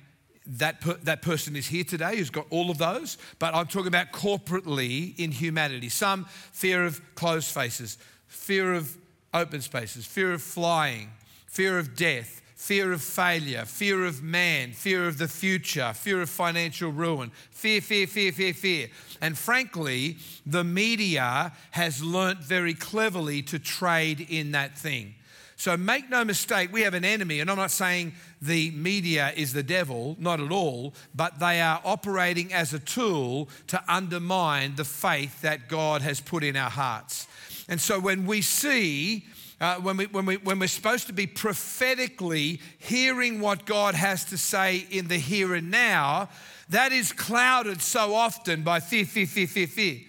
that, 0.47 0.81
per, 0.81 0.95
that 1.03 1.23
person 1.23 1.57
is 1.57 1.67
here 1.67 1.85
today 1.85 2.17
who's 2.17 2.31
got 2.31 2.47
all 2.51 2.71
of 2.71 2.79
those, 2.79 3.19
but 3.39 3.55
I'm 3.55 3.67
talking 3.67 3.89
about 3.89 4.13
corporately 4.13 5.19
in 5.19 5.33
humanity. 5.33 5.89
Some 5.89 6.27
fear 6.53 6.85
of 6.85 7.01
closed 7.15 7.49
spaces, 7.49 7.99
fear 8.29 8.75
of 8.75 8.97
open 9.35 9.61
spaces, 9.61 10.07
fear 10.07 10.33
of 10.33 10.43
flying, 10.43 11.11
fear 11.47 11.79
of 11.79 11.97
death, 11.97 12.43
fear 12.55 12.93
of 12.93 13.03
failure, 13.03 13.65
fear 13.67 14.05
of 14.07 14.23
man, 14.23 14.73
fear 14.73 15.07
of 15.07 15.19
the 15.19 15.29
future, 15.29 15.93
fear 15.95 16.23
of 16.23 16.31
financial 16.31 16.91
ruin, 16.91 17.31
fear, 17.51 17.81
fear, 17.81 18.07
fear, 18.07 18.33
fear, 18.33 18.55
fear. 18.55 18.89
And 19.21 19.37
frankly, 19.37 20.17
the 20.47 20.65
media 20.65 21.53
has 21.73 22.03
learnt 22.03 22.39
very 22.39 22.73
cleverly 22.73 23.43
to 23.43 23.59
trade 23.59 24.27
in 24.31 24.53
that 24.53 24.79
thing. 24.79 25.16
So 25.57 25.75
make 25.77 26.11
no 26.11 26.23
mistake, 26.23 26.71
we 26.71 26.83
have 26.83 26.93
an 26.93 27.05
enemy, 27.05 27.41
and 27.41 27.51
I'm 27.51 27.57
not 27.57 27.71
saying 27.71 28.13
the 28.43 28.71
media 28.73 29.33
is 29.35 29.55
the 29.55 29.63
devil, 29.63 30.15
not 30.19 30.39
at 30.39 30.53
all, 30.53 30.93
but 31.15 31.41
they 31.41 31.63
are 31.63 31.81
operating 31.83 32.53
as 32.53 32.75
a 32.75 32.79
tool 32.79 33.49
to 33.69 33.83
undermine 33.89 34.77
the 34.77 34.85
faith 34.85 35.41
that 35.41 35.69
God 35.69 36.03
has 36.03 36.21
put 36.21 36.45
in 36.45 36.57
our 36.57 36.71
hearts. 36.71 37.27
And 37.69 37.81
so 37.81 37.99
when 37.99 38.27
we 38.27 38.43
see 38.43 39.25
uh, 39.59 39.77
when, 39.77 39.97
we, 39.97 40.07
when, 40.07 40.27
we, 40.27 40.37
when 40.37 40.59
we're 40.59 40.67
supposed 40.67 41.07
to 41.07 41.15
be 41.15 41.27
prophetically 41.27 42.61
hearing 42.79 43.41
what 43.41 43.65
God 43.65 43.95
has 43.95 44.25
to 44.27 44.37
say 44.37 44.87
in 44.91 45.09
the 45.09 45.17
here 45.17 45.55
and 45.55 45.71
now, 45.71 46.29
that 46.69 46.93
is 46.93 47.11
clouded 47.13 47.81
so 47.81 48.15
often 48.15 48.63
by 48.63 48.81
fear, 48.81 49.07
fear, 49.07 49.27
fear, 49.27 49.47
fear, 49.47 49.67
fear. 49.67 50.01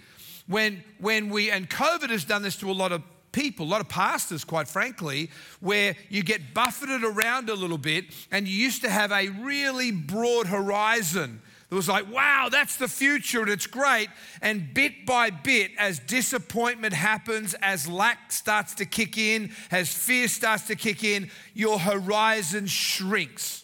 When, 0.47 0.83
when 0.99 1.29
we, 1.29 1.49
and 1.49 1.69
COVID 1.69 2.09
has 2.09 2.25
done 2.25 2.41
this 2.41 2.57
to 2.57 2.69
a 2.69 2.73
lot 2.73 2.91
of 2.91 3.03
people, 3.37 3.67
a 3.67 3.69
lot 3.69 3.81
of 3.81 3.87
pastors, 3.87 4.43
quite 4.43 4.67
frankly, 4.67 5.29
where 5.59 5.95
you 6.09 6.23
get 6.23 6.55
buffeted 6.55 7.03
around 7.03 7.49
a 7.49 7.53
little 7.53 7.77
bit 7.77 8.05
and 8.31 8.47
you 8.47 8.55
used 8.55 8.81
to 8.81 8.89
have 8.89 9.11
a 9.11 9.29
really 9.29 9.91
broad 9.91 10.47
horizon. 10.47 11.39
It 11.69 11.75
was 11.75 11.87
like, 11.87 12.11
wow, 12.11 12.49
that's 12.51 12.77
the 12.77 12.87
future 12.87 13.41
and 13.41 13.49
it's 13.49 13.67
great. 13.67 14.09
And 14.41 14.73
bit 14.73 15.05
by 15.05 15.29
bit, 15.29 15.71
as 15.77 15.99
disappointment 15.99 16.95
happens, 16.95 17.53
as 17.61 17.87
lack 17.87 18.31
starts 18.31 18.73
to 18.75 18.85
kick 18.85 19.19
in, 19.19 19.51
as 19.69 19.93
fear 19.93 20.27
starts 20.27 20.65
to 20.67 20.75
kick 20.75 21.03
in, 21.03 21.29
your 21.53 21.77
horizon 21.77 22.65
shrinks. 22.65 23.63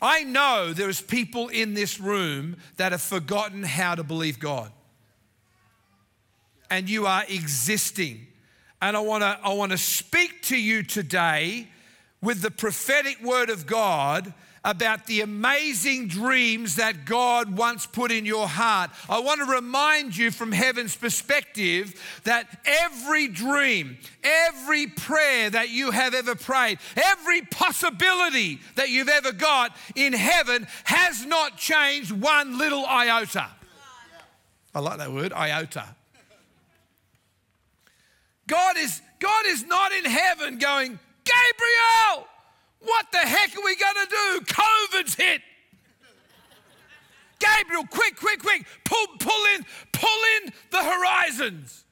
I 0.00 0.22
know 0.22 0.72
there's 0.72 1.02
people 1.02 1.48
in 1.48 1.74
this 1.74 2.00
room 2.00 2.56
that 2.78 2.92
have 2.92 3.02
forgotten 3.02 3.64
how 3.64 3.96
to 3.96 4.02
believe 4.02 4.38
God. 4.38 4.72
And 6.74 6.90
you 6.90 7.06
are 7.06 7.22
existing. 7.28 8.26
And 8.82 8.96
I 8.96 9.00
wanna, 9.00 9.38
I 9.44 9.52
wanna 9.52 9.78
speak 9.78 10.42
to 10.42 10.56
you 10.56 10.82
today 10.82 11.68
with 12.20 12.42
the 12.42 12.50
prophetic 12.50 13.22
word 13.22 13.48
of 13.48 13.64
God 13.64 14.34
about 14.64 15.06
the 15.06 15.20
amazing 15.20 16.08
dreams 16.08 16.74
that 16.74 17.04
God 17.04 17.56
once 17.56 17.86
put 17.86 18.10
in 18.10 18.26
your 18.26 18.48
heart. 18.48 18.90
I 19.08 19.20
want 19.20 19.38
to 19.38 19.46
remind 19.46 20.16
you 20.16 20.32
from 20.32 20.50
heaven's 20.50 20.96
perspective 20.96 21.94
that 22.24 22.48
every 22.64 23.28
dream, 23.28 23.96
every 24.24 24.88
prayer 24.88 25.50
that 25.50 25.68
you 25.68 25.92
have 25.92 26.12
ever 26.12 26.34
prayed, 26.34 26.80
every 26.96 27.42
possibility 27.42 28.58
that 28.74 28.90
you've 28.90 29.08
ever 29.08 29.30
got 29.30 29.76
in 29.94 30.12
heaven 30.12 30.66
has 30.82 31.24
not 31.24 31.56
changed 31.56 32.10
one 32.10 32.58
little 32.58 32.84
iota. 32.84 33.46
I 34.74 34.80
like 34.80 34.98
that 34.98 35.12
word, 35.12 35.32
iota. 35.32 35.94
God 38.46 38.76
is, 38.76 39.00
God 39.20 39.46
is 39.46 39.64
not 39.64 39.92
in 39.92 40.04
heaven 40.04 40.58
going, 40.58 40.98
Gabriel, 41.24 42.28
what 42.80 43.06
the 43.12 43.18
heck 43.18 43.56
are 43.56 43.64
we 43.64 43.76
going 43.76 43.94
to 43.94 44.10
do? 44.10 44.40
COVID's 44.46 45.14
hit. 45.14 45.40
Gabriel, 47.38 47.84
quick, 47.90 48.16
quick, 48.16 48.40
quick, 48.40 48.66
pull, 48.84 49.06
pull 49.18 49.44
in, 49.56 49.64
pull 49.92 50.18
in 50.42 50.52
the 50.70 50.82
horizons. 50.82 51.84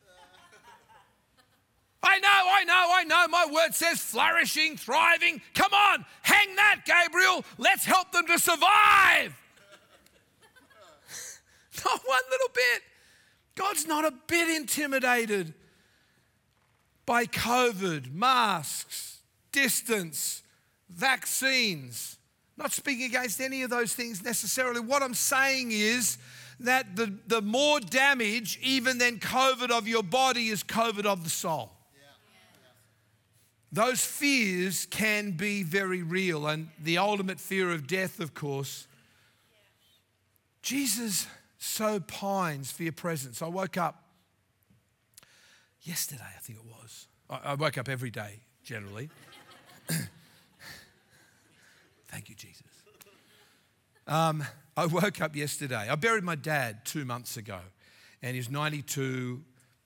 I 2.02 2.18
know, 2.18 2.28
I 2.28 2.64
know, 2.64 2.90
I 2.94 3.04
know. 3.04 3.28
My 3.28 3.46
word 3.50 3.74
says 3.74 4.00
flourishing, 4.00 4.76
thriving. 4.76 5.40
Come 5.54 5.72
on, 5.72 6.04
hang 6.22 6.56
that, 6.56 6.80
Gabriel. 6.84 7.44
Let's 7.58 7.84
help 7.84 8.10
them 8.12 8.26
to 8.26 8.38
survive. 8.38 9.36
not 11.84 12.00
one 12.04 12.22
little 12.30 12.50
bit. 12.54 12.82
God's 13.54 13.86
not 13.86 14.04
a 14.04 14.12
bit 14.26 14.48
intimidated 14.48 15.54
by 17.06 17.26
COVID, 17.26 18.12
masks, 18.12 19.20
distance, 19.50 20.42
vaccines. 20.88 22.18
Not 22.56 22.72
speaking 22.72 23.06
against 23.06 23.40
any 23.40 23.62
of 23.62 23.70
those 23.70 23.94
things 23.94 24.22
necessarily. 24.22 24.80
What 24.80 25.02
I'm 25.02 25.14
saying 25.14 25.70
is 25.72 26.18
that 26.60 26.96
the, 26.96 27.12
the 27.26 27.42
more 27.42 27.80
damage, 27.80 28.58
even 28.62 28.98
than 28.98 29.18
COVID 29.18 29.70
of 29.70 29.88
your 29.88 30.02
body, 30.02 30.48
is 30.48 30.62
COVID 30.62 31.06
of 31.06 31.24
the 31.24 31.30
soul. 31.30 31.72
Those 33.72 34.04
fears 34.04 34.86
can 34.90 35.30
be 35.30 35.62
very 35.62 36.02
real, 36.02 36.46
and 36.46 36.68
the 36.78 36.98
ultimate 36.98 37.40
fear 37.40 37.70
of 37.70 37.86
death, 37.86 38.20
of 38.20 38.34
course. 38.34 38.86
Jesus 40.60 41.26
so 41.58 41.98
pines 41.98 42.70
for 42.70 42.82
your 42.82 42.92
presence. 42.92 43.40
I 43.40 43.48
woke 43.48 43.78
up 43.78 44.01
yesterday, 45.82 46.24
I 46.24 46.40
think 46.40 46.58
it 46.58 46.64
was. 46.64 47.06
I, 47.28 47.52
I 47.52 47.54
woke 47.54 47.78
up 47.78 47.88
every 47.88 48.10
day, 48.10 48.40
generally. 48.62 49.10
Thank 52.08 52.28
you, 52.28 52.34
Jesus. 52.34 52.62
Um, 54.06 54.44
I 54.76 54.86
woke 54.86 55.20
up 55.20 55.36
yesterday. 55.36 55.88
I 55.88 55.94
buried 55.94 56.24
my 56.24 56.34
dad 56.34 56.84
two 56.84 57.04
months 57.04 57.36
ago, 57.36 57.58
and 58.22 58.34
he's 58.34 58.50
92, 58.50 59.42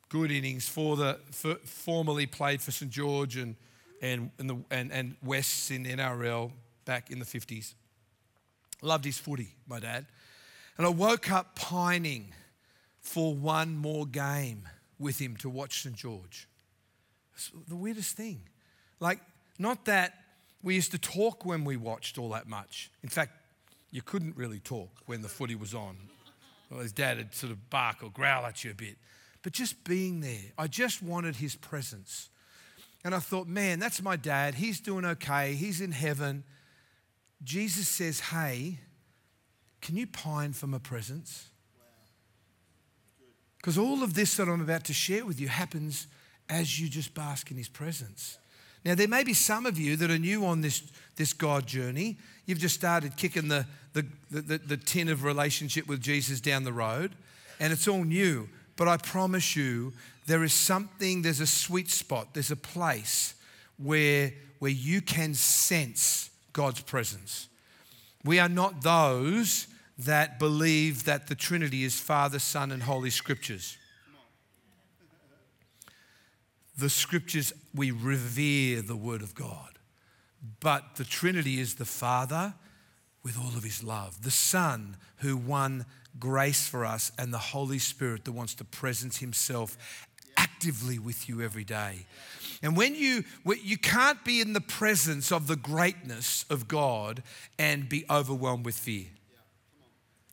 good 0.08 0.30
innings 0.30 0.68
for 0.68 0.96
the 0.96 1.18
for, 1.32 1.56
formerly 1.64 2.26
played 2.26 2.62
for 2.62 2.70
St 2.70 2.90
George 2.90 3.36
and 3.36 3.56
and 4.00 4.30
and, 4.38 4.50
the, 4.50 4.56
and 4.70 4.92
and 4.92 5.16
Wests 5.22 5.70
in 5.70 5.84
NRL 5.84 6.52
back 6.84 7.10
in 7.10 7.18
the 7.18 7.24
50s. 7.24 7.74
Loved 8.82 9.04
his 9.04 9.18
footy, 9.18 9.54
my 9.66 9.80
dad, 9.80 10.06
and 10.78 10.86
I 10.86 10.90
woke 10.90 11.30
up 11.30 11.56
pining 11.56 12.32
for 13.00 13.34
one 13.34 13.76
more 13.76 14.06
game 14.06 14.68
with 14.98 15.18
him 15.20 15.36
to 15.38 15.48
watch 15.48 15.82
St 15.82 15.94
George. 15.94 16.48
It's 17.34 17.50
the 17.68 17.76
weirdest 17.76 18.16
thing, 18.16 18.40
like 18.98 19.20
not 19.58 19.84
that 19.86 20.14
we 20.62 20.74
used 20.74 20.92
to 20.92 20.98
talk 20.98 21.44
when 21.44 21.64
we 21.64 21.76
watched 21.76 22.18
all 22.18 22.30
that 22.30 22.48
much. 22.48 22.90
In 23.02 23.08
fact, 23.08 23.32
you 23.90 24.02
couldn't 24.02 24.36
really 24.36 24.58
talk 24.58 24.90
when 25.06 25.22
the 25.22 25.28
footy 25.28 25.54
was 25.54 25.74
on. 25.74 25.96
Well, 26.70 26.80
his 26.80 26.92
dad 26.92 27.18
would 27.18 27.34
sort 27.34 27.52
of 27.52 27.70
bark 27.70 28.02
or 28.02 28.10
growl 28.10 28.44
at 28.44 28.64
you 28.64 28.72
a 28.72 28.74
bit. 28.74 28.96
But 29.42 29.52
just 29.52 29.84
being 29.84 30.20
there, 30.20 30.52
I 30.58 30.66
just 30.66 31.02
wanted 31.02 31.36
his 31.36 31.54
presence. 31.54 32.28
And 33.04 33.14
I 33.14 33.20
thought, 33.20 33.46
man, 33.46 33.78
that's 33.78 34.02
my 34.02 34.16
dad. 34.16 34.56
He's 34.56 34.80
doing 34.80 35.04
okay. 35.04 35.54
He's 35.54 35.80
in 35.80 35.92
heaven. 35.92 36.42
Jesus 37.44 37.86
says, 37.86 38.18
hey, 38.18 38.80
can 39.80 39.96
you 39.96 40.08
pine 40.08 40.52
for 40.52 40.66
my 40.66 40.78
presence? 40.78 41.50
Because 43.66 43.78
all 43.78 44.04
of 44.04 44.14
this 44.14 44.36
that 44.36 44.46
I'm 44.46 44.60
about 44.60 44.84
to 44.84 44.92
share 44.92 45.26
with 45.26 45.40
you 45.40 45.48
happens 45.48 46.06
as 46.48 46.80
you 46.80 46.88
just 46.88 47.14
bask 47.14 47.50
in 47.50 47.56
his 47.56 47.68
presence. 47.68 48.38
Now, 48.84 48.94
there 48.94 49.08
may 49.08 49.24
be 49.24 49.34
some 49.34 49.66
of 49.66 49.76
you 49.76 49.96
that 49.96 50.08
are 50.08 50.18
new 50.18 50.46
on 50.46 50.60
this, 50.60 50.84
this 51.16 51.32
God 51.32 51.66
journey. 51.66 52.16
You've 52.44 52.60
just 52.60 52.76
started 52.76 53.16
kicking 53.16 53.48
the, 53.48 53.66
the, 53.92 54.06
the, 54.30 54.58
the 54.58 54.76
tin 54.76 55.08
of 55.08 55.24
relationship 55.24 55.88
with 55.88 56.00
Jesus 56.00 56.40
down 56.40 56.62
the 56.62 56.72
road, 56.72 57.16
and 57.58 57.72
it's 57.72 57.88
all 57.88 58.04
new. 58.04 58.48
But 58.76 58.86
I 58.86 58.98
promise 58.98 59.56
you, 59.56 59.92
there 60.28 60.44
is 60.44 60.52
something, 60.52 61.22
there's 61.22 61.40
a 61.40 61.44
sweet 61.44 61.90
spot, 61.90 62.34
there's 62.34 62.52
a 62.52 62.56
place 62.56 63.34
where, 63.82 64.32
where 64.60 64.70
you 64.70 65.00
can 65.00 65.34
sense 65.34 66.30
God's 66.52 66.82
presence. 66.82 67.48
We 68.24 68.38
are 68.38 68.48
not 68.48 68.82
those 68.82 69.66
that 69.98 70.38
believe 70.38 71.04
that 71.04 71.26
the 71.26 71.34
Trinity 71.34 71.84
is 71.84 71.98
Father, 71.98 72.38
Son, 72.38 72.70
and 72.70 72.82
Holy 72.82 73.10
Scriptures 73.10 73.78
the 76.76 76.90
scriptures, 76.90 77.52
we 77.74 77.90
revere 77.90 78.82
the 78.82 78.96
Word 78.96 79.22
of 79.22 79.34
God. 79.34 79.78
But 80.60 80.96
the 80.96 81.04
Trinity 81.04 81.58
is 81.58 81.76
the 81.76 81.84
Father 81.84 82.54
with 83.22 83.38
all 83.38 83.56
of 83.56 83.64
His 83.64 83.82
love, 83.82 84.22
the 84.22 84.30
Son 84.30 84.96
who 85.16 85.36
won 85.36 85.86
grace 86.18 86.68
for 86.68 86.84
us, 86.84 87.10
and 87.18 87.32
the 87.32 87.38
Holy 87.38 87.78
Spirit 87.78 88.24
that 88.24 88.32
wants 88.32 88.54
to 88.56 88.64
presence 88.64 89.18
Himself 89.18 90.06
actively 90.36 90.98
with 90.98 91.28
you 91.28 91.40
every 91.40 91.64
day. 91.64 92.06
And 92.62 92.76
when 92.76 92.94
you 92.94 93.24
you 93.44 93.78
can't 93.78 94.22
be 94.24 94.40
in 94.40 94.52
the 94.52 94.60
presence 94.60 95.32
of 95.32 95.46
the 95.46 95.56
greatness 95.56 96.44
of 96.50 96.68
God 96.68 97.22
and 97.58 97.88
be 97.88 98.04
overwhelmed 98.10 98.64
with 98.64 98.76
fear. 98.76 99.06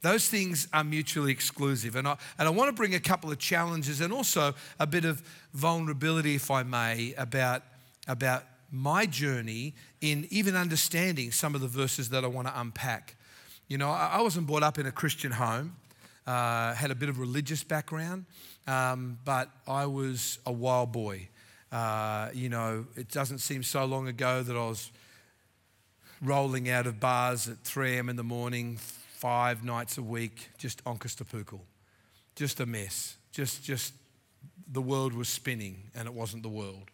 Those 0.04 0.28
things 0.28 0.68
are 0.74 0.84
mutually 0.84 1.32
exclusive. 1.32 1.96
And 1.96 2.06
I, 2.10 2.18
and 2.38 2.46
I 2.46 2.52
want 2.52 2.68
to 2.68 2.74
bring 2.74 2.94
a 2.94 3.00
couple 3.00 3.32
of 3.32 3.40
challenges 3.40 4.02
and 4.02 4.12
also 4.12 4.54
a 4.78 4.86
bit 4.86 5.06
of 5.06 5.24
vulnerability, 5.54 6.36
if 6.36 6.52
I 6.52 6.62
may, 6.64 7.14
about, 7.18 7.64
about 8.06 8.44
my 8.70 9.06
journey 9.06 9.76
in 10.02 10.28
even 10.30 10.58
understanding 10.58 11.32
some 11.32 11.56
of 11.56 11.62
the 11.62 11.70
verses 11.70 12.10
that 12.10 12.26
I 12.26 12.28
want 12.28 12.50
to 12.50 12.60
unpack. 12.60 13.16
You 13.70 13.78
know, 13.78 13.90
I, 13.90 14.16
I 14.16 14.22
wasn't 14.22 14.46
brought 14.46 14.62
up 14.62 14.78
in 14.78 14.86
a 14.86 14.92
Christian 14.92 15.32
home, 15.32 15.78
uh, 16.28 16.74
had 16.74 16.92
a 16.92 16.96
bit 16.96 17.08
of 17.08 17.18
religious 17.18 17.64
background, 17.64 18.26
um, 18.68 19.20
but 19.24 19.50
I 19.66 19.86
was 19.86 20.38
a 20.46 20.52
wild 20.52 20.92
boy. 20.92 21.30
Uh, 21.72 22.28
you 22.34 22.50
know, 22.50 22.88
it 22.98 23.08
doesn't 23.08 23.40
seem 23.40 23.64
so 23.64 23.86
long 23.86 24.10
ago 24.10 24.44
that 24.44 24.58
I 24.58 24.68
was 24.68 24.92
rolling 26.22 26.70
out 26.70 26.88
of 26.88 27.00
bars 27.00 27.48
at 27.48 27.60
3 27.60 27.96
a.m. 27.96 28.10
in 28.10 28.18
the 28.18 28.24
morning, 28.24 28.80
five 29.24 29.64
nights 29.64 29.98
a 29.98 30.04
week, 30.04 30.50
just 30.58 30.84
onkastapukal. 30.84 31.62
Just 32.36 32.60
a 32.60 32.66
mess. 32.66 33.16
Just, 33.32 33.64
just 33.64 33.94
the 34.70 34.82
world 34.82 35.14
was 35.14 35.30
spinning 35.30 35.78
and 35.96 36.10
it 36.10 36.14
wasn't 36.14 36.44
the 36.44 36.50
world. 36.50 36.92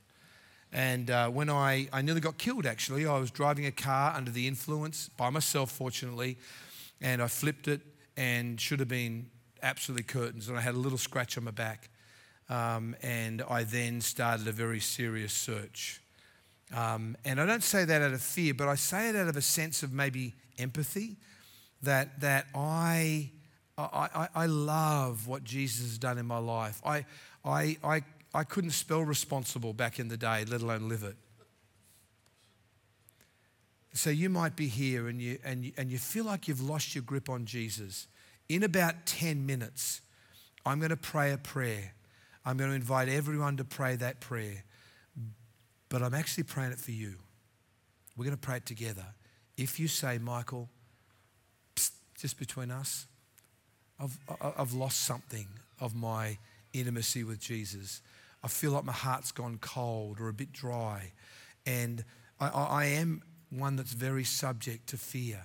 And 0.71 1.09
uh, 1.09 1.29
when 1.29 1.49
I, 1.49 1.89
I 1.91 2.03
nearly 2.03 2.21
got 2.21 2.37
killed, 2.37 2.67
actually, 2.67 3.07
I 3.07 3.17
was 3.17 3.31
driving 3.31 3.65
a 3.65 3.71
car 3.71 4.13
under 4.15 4.29
the 4.29 4.47
influence 4.47 5.09
by 5.17 5.31
myself, 5.31 5.71
fortunately, 5.71 6.37
and 7.01 7.19
I 7.19 7.27
flipped 7.27 7.67
it 7.67 7.81
and 8.15 8.61
should 8.61 8.79
have 8.79 8.89
been 8.89 9.31
absolutely 9.63 10.03
curtains. 10.03 10.49
And 10.49 10.55
I 10.57 10.61
had 10.61 10.75
a 10.75 10.77
little 10.77 10.99
scratch 10.99 11.35
on 11.35 11.45
my 11.45 11.51
back. 11.51 11.89
Um, 12.47 12.95
and 13.01 13.41
I 13.49 13.63
then 13.63 14.01
started 14.01 14.47
a 14.47 14.51
very 14.51 14.81
serious 14.81 15.33
search. 15.33 15.99
Um, 16.75 17.17
and 17.25 17.41
I 17.41 17.47
don't 17.47 17.63
say 17.63 17.85
that 17.85 18.03
out 18.03 18.13
of 18.13 18.21
fear, 18.21 18.53
but 18.53 18.67
I 18.67 18.75
say 18.75 19.09
it 19.09 19.15
out 19.15 19.29
of 19.29 19.35
a 19.35 19.41
sense 19.41 19.81
of 19.81 19.91
maybe 19.91 20.35
empathy 20.59 21.17
that, 21.83 22.21
that 22.21 22.47
I, 22.53 23.31
I, 23.77 24.27
I 24.35 24.45
love 24.45 25.27
what 25.27 25.43
Jesus 25.43 25.81
has 25.81 25.97
done 25.97 26.17
in 26.17 26.25
my 26.25 26.37
life. 26.37 26.81
I, 26.85 27.05
I, 27.43 27.77
I, 27.83 28.01
I 28.33 28.43
couldn't 28.43 28.71
spell 28.71 29.01
responsible 29.01 29.73
back 29.73 29.99
in 29.99 30.07
the 30.07 30.17
day, 30.17 30.45
let 30.45 30.61
alone 30.61 30.89
live 30.89 31.03
it. 31.03 31.15
So 33.93 34.09
you 34.09 34.29
might 34.29 34.55
be 34.55 34.67
here 34.67 35.07
and 35.07 35.21
you, 35.21 35.39
and, 35.43 35.65
you, 35.65 35.71
and 35.77 35.91
you 35.91 35.97
feel 35.97 36.25
like 36.25 36.47
you've 36.47 36.61
lost 36.61 36.93
your 36.93 37.01
grip 37.01 37.29
on 37.29 37.45
Jesus. 37.45 38.07
In 38.47 38.63
about 38.63 39.05
10 39.05 39.45
minutes, 39.45 40.01
I'm 40.65 40.79
going 40.79 40.89
to 40.91 40.97
pray 40.97 41.31
a 41.31 41.37
prayer. 41.37 41.93
I'm 42.45 42.57
going 42.57 42.69
to 42.69 42.75
invite 42.75 43.09
everyone 43.09 43.57
to 43.57 43.63
pray 43.63 43.95
that 43.95 44.19
prayer. 44.19 44.63
But 45.89 46.03
I'm 46.03 46.13
actually 46.13 46.43
praying 46.43 46.71
it 46.71 46.79
for 46.79 46.91
you. 46.91 47.15
We're 48.15 48.25
going 48.25 48.37
to 48.37 48.41
pray 48.41 48.57
it 48.57 48.65
together. 48.65 49.05
If 49.57 49.79
you 49.79 49.87
say, 49.87 50.17
Michael, 50.17 50.69
just 52.21 52.37
between 52.37 52.71
us, 52.71 53.07
I've, 53.99 54.17
I've 54.57 54.73
lost 54.73 55.03
something 55.03 55.47
of 55.79 55.95
my 55.95 56.37
intimacy 56.73 57.23
with 57.23 57.39
Jesus. 57.39 58.01
I 58.43 58.47
feel 58.47 58.71
like 58.71 58.85
my 58.85 58.93
heart's 58.93 59.31
gone 59.31 59.57
cold 59.59 60.19
or 60.19 60.29
a 60.29 60.33
bit 60.33 60.53
dry. 60.53 61.11
And 61.65 62.03
I, 62.39 62.47
I 62.47 62.85
am 62.85 63.21
one 63.49 63.75
that's 63.75 63.93
very 63.93 64.23
subject 64.23 64.87
to 64.89 64.97
fear. 64.97 65.41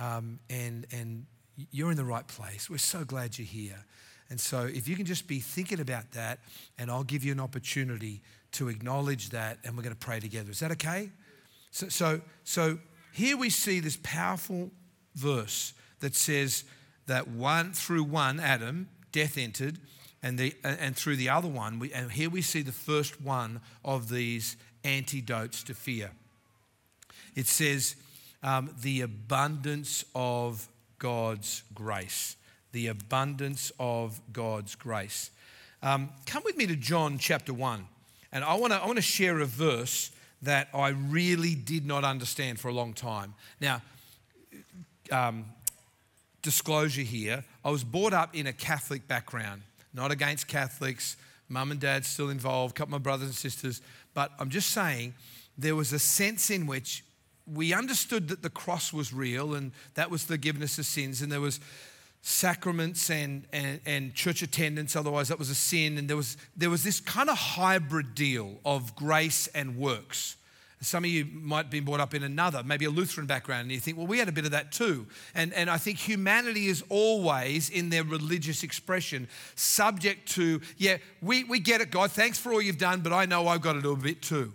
Um, 0.00 0.40
and, 0.48 0.86
and 0.92 1.26
you're 1.70 1.90
in 1.90 1.96
the 1.96 2.04
right 2.04 2.26
place. 2.26 2.70
We're 2.70 2.78
so 2.78 3.04
glad 3.04 3.38
you're 3.38 3.46
here. 3.46 3.84
And 4.30 4.40
so, 4.40 4.62
if 4.62 4.88
you 4.88 4.96
can 4.96 5.04
just 5.04 5.28
be 5.28 5.38
thinking 5.38 5.80
about 5.80 6.12
that, 6.12 6.40
and 6.78 6.90
I'll 6.90 7.04
give 7.04 7.24
you 7.24 7.32
an 7.32 7.40
opportunity 7.40 8.22
to 8.52 8.68
acknowledge 8.68 9.30
that, 9.30 9.58
and 9.64 9.76
we're 9.76 9.82
going 9.82 9.94
to 9.94 9.98
pray 10.00 10.18
together. 10.18 10.50
Is 10.50 10.60
that 10.60 10.72
okay? 10.72 11.10
So, 11.70 11.88
so, 11.88 12.20
so 12.42 12.78
here 13.12 13.36
we 13.36 13.50
see 13.50 13.80
this 13.80 13.98
powerful 14.02 14.70
verse 15.14 15.74
that 16.04 16.14
says 16.14 16.64
that 17.06 17.28
one 17.28 17.72
through 17.72 18.04
one 18.04 18.38
Adam 18.38 18.88
death 19.10 19.38
entered, 19.38 19.78
and 20.22 20.38
the 20.38 20.54
and 20.62 20.94
through 20.94 21.16
the 21.16 21.30
other 21.30 21.48
one, 21.48 21.78
we, 21.78 21.94
and 21.94 22.12
here 22.12 22.28
we 22.28 22.42
see 22.42 22.60
the 22.60 22.72
first 22.72 23.22
one 23.22 23.62
of 23.82 24.10
these 24.10 24.58
antidotes 24.84 25.62
to 25.62 25.72
fear. 25.72 26.10
It 27.34 27.46
says 27.46 27.96
um, 28.42 28.74
the 28.82 29.00
abundance 29.00 30.04
of 30.14 30.68
God's 30.98 31.62
grace. 31.74 32.36
The 32.72 32.88
abundance 32.88 33.72
of 33.80 34.20
God's 34.30 34.74
grace. 34.74 35.30
Um, 35.82 36.10
come 36.26 36.42
with 36.44 36.58
me 36.58 36.66
to 36.66 36.76
John 36.76 37.16
chapter 37.16 37.54
1. 37.54 37.86
And 38.30 38.44
I 38.44 38.56
want 38.56 38.74
to 38.74 38.78
I 38.78 38.84
want 38.84 38.96
to 38.96 39.02
share 39.02 39.40
a 39.40 39.46
verse 39.46 40.10
that 40.42 40.68
I 40.74 40.88
really 40.88 41.54
did 41.54 41.86
not 41.86 42.04
understand 42.04 42.60
for 42.60 42.68
a 42.68 42.74
long 42.74 42.92
time. 42.92 43.32
Now, 43.58 43.80
um, 45.10 45.46
disclosure 46.44 47.02
here 47.02 47.42
I 47.64 47.70
was 47.70 47.82
brought 47.82 48.12
up 48.12 48.36
in 48.36 48.46
a 48.46 48.52
Catholic 48.52 49.08
background, 49.08 49.62
not 49.92 50.12
against 50.12 50.46
Catholics. 50.46 51.16
Mum 51.48 51.70
and 51.72 51.80
dad 51.80 52.04
still 52.04 52.30
involved, 52.30 52.76
a 52.76 52.78
couple 52.78 52.94
of 52.94 53.00
my 53.00 53.02
brothers 53.02 53.26
and 53.26 53.34
sisters. 53.34 53.82
But 54.12 54.30
I'm 54.38 54.50
just 54.50 54.70
saying 54.70 55.14
there 55.58 55.74
was 55.74 55.92
a 55.92 55.98
sense 55.98 56.50
in 56.50 56.66
which 56.66 57.04
we 57.52 57.74
understood 57.74 58.28
that 58.28 58.42
the 58.42 58.50
cross 58.50 58.92
was 58.92 59.12
real 59.12 59.54
and 59.54 59.72
that 59.94 60.10
was 60.10 60.22
forgiveness 60.22 60.78
of 60.78 60.86
sins, 60.86 61.20
and 61.20 61.30
there 61.32 61.40
was 61.40 61.60
sacraments 62.22 63.10
and, 63.10 63.46
and, 63.52 63.80
and 63.84 64.14
church 64.14 64.40
attendance, 64.40 64.96
otherwise 64.96 65.28
that 65.28 65.38
was 65.38 65.50
a 65.50 65.54
sin. 65.54 65.98
And 65.98 66.08
there 66.08 66.16
was, 66.16 66.36
there 66.56 66.70
was 66.70 66.82
this 66.82 67.00
kind 67.00 67.28
of 67.28 67.36
hybrid 67.36 68.14
deal 68.14 68.58
of 68.64 68.96
grace 68.96 69.46
and 69.48 69.76
works. 69.76 70.36
Some 70.84 71.04
of 71.04 71.10
you 71.10 71.26
might 71.32 71.70
be 71.70 71.80
brought 71.80 72.00
up 72.00 72.14
in 72.14 72.22
another, 72.22 72.62
maybe 72.62 72.84
a 72.84 72.90
Lutheran 72.90 73.26
background, 73.26 73.62
and 73.62 73.72
you 73.72 73.80
think, 73.80 73.96
well, 73.96 74.06
we 74.06 74.18
had 74.18 74.28
a 74.28 74.32
bit 74.32 74.44
of 74.44 74.50
that 74.52 74.72
too. 74.72 75.06
And, 75.34 75.52
and 75.54 75.68
I 75.68 75.78
think 75.78 75.98
humanity 75.98 76.66
is 76.66 76.84
always, 76.88 77.70
in 77.70 77.90
their 77.90 78.04
religious 78.04 78.62
expression, 78.62 79.28
subject 79.56 80.28
to, 80.32 80.60
yeah, 80.78 80.98
we, 81.22 81.44
we 81.44 81.60
get 81.60 81.80
it, 81.80 81.90
God, 81.90 82.12
thanks 82.12 82.38
for 82.38 82.52
all 82.52 82.62
you've 82.62 82.78
done, 82.78 83.00
but 83.00 83.12
I 83.12 83.26
know 83.26 83.48
I've 83.48 83.62
got 83.62 83.74
to 83.74 83.82
do 83.82 83.92
a 83.92 83.96
bit 83.96 84.22
too. 84.22 84.52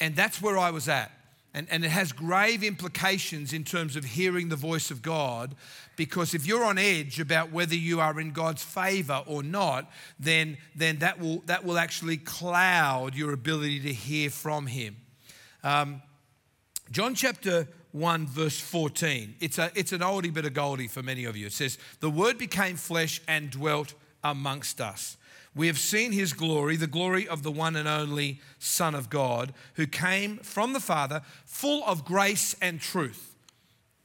And 0.00 0.16
that's 0.16 0.42
where 0.42 0.58
I 0.58 0.70
was 0.70 0.88
at. 0.88 1.12
And, 1.54 1.66
and 1.70 1.84
it 1.84 1.90
has 1.90 2.12
grave 2.12 2.64
implications 2.64 3.52
in 3.52 3.62
terms 3.62 3.94
of 3.94 4.04
hearing 4.04 4.48
the 4.48 4.56
voice 4.56 4.90
of 4.90 5.02
God 5.02 5.54
because 5.96 6.34
if 6.34 6.46
you're 6.46 6.64
on 6.64 6.78
edge 6.78 7.20
about 7.20 7.52
whether 7.52 7.74
you 7.74 8.00
are 8.00 8.18
in 8.18 8.32
God's 8.32 8.62
favor 8.62 9.22
or 9.26 9.42
not, 9.42 9.90
then, 10.18 10.56
then 10.74 10.98
that, 10.98 11.20
will, 11.20 11.42
that 11.46 11.64
will 11.64 11.78
actually 11.78 12.16
cloud 12.16 13.14
your 13.14 13.32
ability 13.32 13.80
to 13.80 13.92
hear 13.92 14.30
from 14.30 14.66
Him. 14.66 14.96
Um, 15.62 16.02
John 16.90 17.14
chapter 17.14 17.68
1, 17.92 18.26
verse 18.26 18.58
14. 18.58 19.36
It's, 19.40 19.58
a, 19.58 19.70
it's 19.74 19.92
an 19.92 20.00
oldie 20.00 20.32
bit 20.32 20.44
of 20.44 20.54
goldie 20.54 20.88
for 20.88 21.02
many 21.02 21.24
of 21.24 21.36
you. 21.36 21.46
It 21.46 21.52
says, 21.52 21.78
The 22.00 22.10
Word 22.10 22.38
became 22.38 22.76
flesh 22.76 23.20
and 23.28 23.50
dwelt 23.50 23.94
amongst 24.24 24.80
us. 24.80 25.16
We 25.54 25.66
have 25.66 25.78
seen 25.78 26.12
his 26.12 26.32
glory, 26.32 26.76
the 26.76 26.86
glory 26.86 27.28
of 27.28 27.42
the 27.42 27.50
one 27.50 27.76
and 27.76 27.86
only 27.86 28.40
Son 28.58 28.94
of 28.94 29.10
God, 29.10 29.52
who 29.74 29.86
came 29.86 30.38
from 30.38 30.72
the 30.72 30.80
Father, 30.80 31.22
full 31.44 31.84
of 31.84 32.04
grace 32.04 32.56
and 32.62 32.80
truth. 32.80 33.31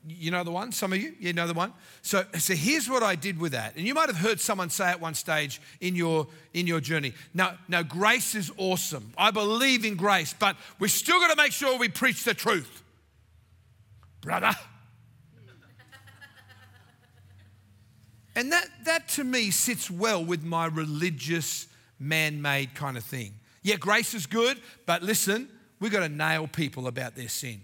You 0.05 0.31
know 0.31 0.43
the 0.43 0.51
one? 0.51 0.71
Some 0.71 0.93
of 0.93 0.99
you? 0.99 1.13
You 1.19 1.33
know 1.33 1.47
the 1.47 1.53
one? 1.53 1.73
So, 2.01 2.23
so 2.37 2.53
here's 2.53 2.89
what 2.89 3.03
I 3.03 3.15
did 3.15 3.39
with 3.39 3.51
that. 3.51 3.75
And 3.75 3.85
you 3.85 3.93
might 3.93 4.07
have 4.07 4.17
heard 4.17 4.39
someone 4.39 4.69
say 4.69 4.85
at 4.85 5.01
one 5.01 5.15
stage 5.15 5.61
in 5.81 5.95
your, 5.95 6.27
in 6.53 6.67
your 6.67 6.79
journey. 6.79 7.13
Now, 7.33 7.57
now, 7.67 7.83
grace 7.83 8.35
is 8.35 8.51
awesome. 8.57 9.11
I 9.17 9.31
believe 9.31 9.83
in 9.83 9.95
grace, 9.95 10.33
but 10.37 10.55
we're 10.79 10.87
still 10.87 11.19
got 11.19 11.31
to 11.31 11.35
make 11.35 11.51
sure 11.51 11.77
we 11.77 11.89
preach 11.89 12.23
the 12.23 12.33
truth. 12.33 12.83
Brother. 14.21 14.51
And 18.37 18.51
that, 18.51 18.67
that 18.85 19.07
to 19.09 19.23
me 19.23 19.49
sits 19.49 19.89
well 19.89 20.23
with 20.23 20.43
my 20.43 20.67
religious, 20.67 21.67
man 21.99 22.39
made 22.39 22.75
kind 22.75 22.95
of 22.95 23.03
thing. 23.03 23.33
Yeah, 23.63 23.77
grace 23.77 24.13
is 24.13 24.27
good, 24.27 24.61
but 24.85 25.01
listen, 25.01 25.49
we've 25.79 25.91
got 25.91 26.01
to 26.01 26.09
nail 26.09 26.47
people 26.47 26.85
about 26.85 27.15
their 27.15 27.29
sin. 27.29 27.61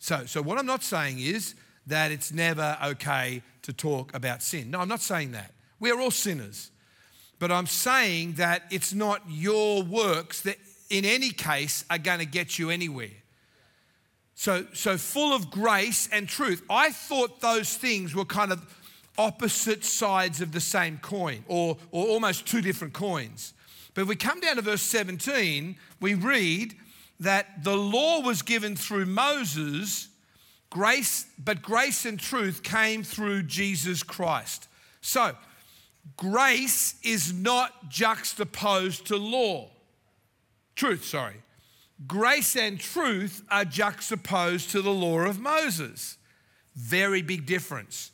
So, 0.00 0.24
so 0.26 0.42
what 0.42 0.58
I'm 0.58 0.66
not 0.66 0.82
saying 0.82 1.20
is 1.20 1.54
that 1.86 2.10
it's 2.10 2.32
never 2.32 2.76
okay 2.82 3.42
to 3.62 3.72
talk 3.72 4.12
about 4.14 4.42
sin. 4.42 4.70
No, 4.70 4.80
I'm 4.80 4.88
not 4.88 5.02
saying 5.02 5.32
that. 5.32 5.52
We 5.78 5.90
are 5.90 6.00
all 6.00 6.10
sinners. 6.10 6.70
But 7.38 7.52
I'm 7.52 7.66
saying 7.66 8.34
that 8.34 8.64
it's 8.70 8.92
not 8.92 9.22
your 9.28 9.82
works 9.82 10.40
that, 10.42 10.56
in 10.88 11.04
any 11.04 11.30
case, 11.30 11.84
are 11.90 11.98
going 11.98 12.18
to 12.18 12.26
get 12.26 12.58
you 12.58 12.70
anywhere. 12.70 13.10
So, 14.34 14.66
so 14.72 14.96
full 14.96 15.34
of 15.34 15.50
grace 15.50 16.08
and 16.10 16.28
truth. 16.28 16.62
I 16.68 16.90
thought 16.90 17.40
those 17.40 17.76
things 17.76 18.14
were 18.14 18.24
kind 18.24 18.52
of 18.52 18.62
opposite 19.18 19.84
sides 19.84 20.40
of 20.40 20.52
the 20.52 20.60
same 20.60 20.98
coin 20.98 21.44
or, 21.46 21.76
or 21.90 22.06
almost 22.06 22.46
two 22.46 22.62
different 22.62 22.94
coins. 22.94 23.52
But 23.92 24.02
if 24.02 24.08
we 24.08 24.16
come 24.16 24.40
down 24.40 24.56
to 24.56 24.62
verse 24.62 24.82
17, 24.82 25.76
we 26.00 26.14
read 26.14 26.74
that 27.20 27.62
the 27.62 27.76
law 27.76 28.20
was 28.20 28.42
given 28.42 28.74
through 28.74 29.06
Moses, 29.06 30.08
grace, 30.70 31.26
but 31.38 31.62
grace 31.62 32.06
and 32.06 32.18
truth 32.18 32.62
came 32.62 33.02
through 33.02 33.44
Jesus 33.44 34.02
Christ. 34.02 34.68
So, 35.02 35.36
grace 36.16 36.94
is 37.02 37.32
not 37.32 37.90
juxtaposed 37.90 39.06
to 39.06 39.16
law. 39.16 39.68
Truth, 40.74 41.04
sorry. 41.04 41.36
Grace 42.06 42.56
and 42.56 42.80
truth 42.80 43.44
are 43.50 43.66
juxtaposed 43.66 44.70
to 44.70 44.80
the 44.80 44.90
law 44.90 45.20
of 45.20 45.38
Moses. 45.38 46.16
Very 46.74 47.20
big 47.20 47.44
difference. 47.44 48.12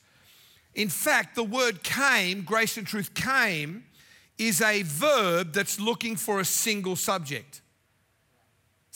In 0.75 0.89
fact, 0.89 1.37
the 1.37 1.45
word 1.45 1.85
came, 1.85 2.43
grace 2.43 2.77
and 2.77 2.87
truth 2.87 3.15
came, 3.15 3.85
is 4.37 4.61
a 4.61 4.83
verb 4.83 5.53
that's 5.53 5.79
looking 5.79 6.17
for 6.17 6.41
a 6.41 6.45
single 6.45 6.97
subject. 6.97 7.61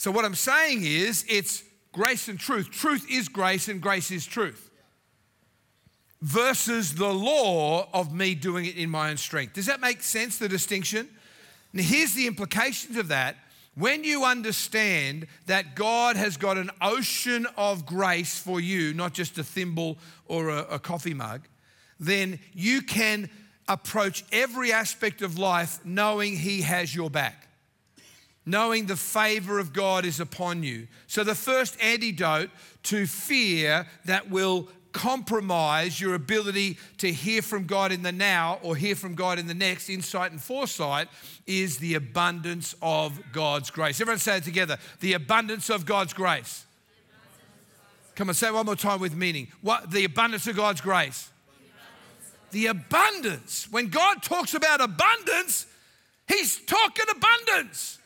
So, 0.01 0.09
what 0.09 0.25
I'm 0.25 0.33
saying 0.33 0.79
is, 0.83 1.23
it's 1.29 1.61
grace 1.91 2.27
and 2.27 2.39
truth. 2.39 2.71
Truth 2.71 3.05
is 3.07 3.29
grace, 3.29 3.67
and 3.67 3.79
grace 3.79 4.09
is 4.09 4.25
truth. 4.25 4.71
Versus 6.23 6.95
the 6.95 7.13
law 7.13 7.87
of 7.93 8.11
me 8.11 8.33
doing 8.33 8.65
it 8.65 8.77
in 8.77 8.89
my 8.89 9.11
own 9.11 9.17
strength. 9.17 9.53
Does 9.53 9.67
that 9.67 9.79
make 9.79 10.01
sense, 10.01 10.39
the 10.39 10.49
distinction? 10.49 11.07
Now, 11.71 11.83
here's 11.83 12.15
the 12.15 12.25
implications 12.25 12.97
of 12.97 13.09
that. 13.09 13.35
When 13.75 14.03
you 14.03 14.23
understand 14.25 15.27
that 15.45 15.75
God 15.75 16.15
has 16.15 16.35
got 16.35 16.57
an 16.57 16.71
ocean 16.81 17.45
of 17.55 17.85
grace 17.85 18.39
for 18.39 18.59
you, 18.59 18.95
not 18.95 19.13
just 19.13 19.37
a 19.37 19.43
thimble 19.43 19.99
or 20.25 20.49
a, 20.49 20.61
a 20.63 20.79
coffee 20.79 21.13
mug, 21.13 21.41
then 21.99 22.39
you 22.53 22.81
can 22.81 23.29
approach 23.67 24.25
every 24.31 24.73
aspect 24.73 25.21
of 25.21 25.37
life 25.37 25.79
knowing 25.85 26.37
He 26.37 26.61
has 26.61 26.95
your 26.95 27.11
back. 27.11 27.49
Knowing 28.45 28.85
the 28.85 28.95
favor 28.95 29.59
of 29.59 29.73
God 29.73 30.05
is 30.05 30.19
upon 30.19 30.63
you. 30.63 30.87
So, 31.07 31.23
the 31.23 31.35
first 31.35 31.77
antidote 31.81 32.49
to 32.83 33.05
fear 33.05 33.85
that 34.05 34.29
will 34.29 34.67
compromise 34.91 36.01
your 36.01 36.15
ability 36.15 36.77
to 36.97 37.11
hear 37.11 37.41
from 37.41 37.65
God 37.65 37.91
in 37.91 38.03
the 38.03 38.11
now 38.11 38.59
or 38.61 38.75
hear 38.75 38.95
from 38.95 39.15
God 39.15 39.39
in 39.39 39.47
the 39.47 39.53
next, 39.53 39.89
insight 39.89 40.31
and 40.31 40.41
foresight, 40.41 41.07
is 41.47 41.77
the 41.77 41.95
abundance 41.95 42.75
of 42.81 43.19
God's 43.31 43.69
grace. 43.69 44.01
Everyone 44.01 44.19
say 44.19 44.37
it 44.37 44.43
together 44.43 44.77
the 44.99 45.13
abundance 45.13 45.69
of 45.69 45.85
God's 45.85 46.13
grace. 46.13 46.65
Come 48.15 48.29
on, 48.29 48.35
say 48.35 48.51
one 48.51 48.65
more 48.65 48.75
time 48.75 48.99
with 48.99 49.15
meaning. 49.15 49.47
What 49.61 49.91
the 49.91 50.03
abundance 50.03 50.45
of 50.47 50.55
God's 50.55 50.81
grace? 50.81 51.29
The 52.51 52.67
abundance. 52.67 53.67
When 53.71 53.87
God 53.87 54.21
talks 54.21 54.53
about 54.53 54.81
abundance, 54.81 55.65
He's 56.27 56.59
talking 56.59 57.05
abundance. 57.09 57.99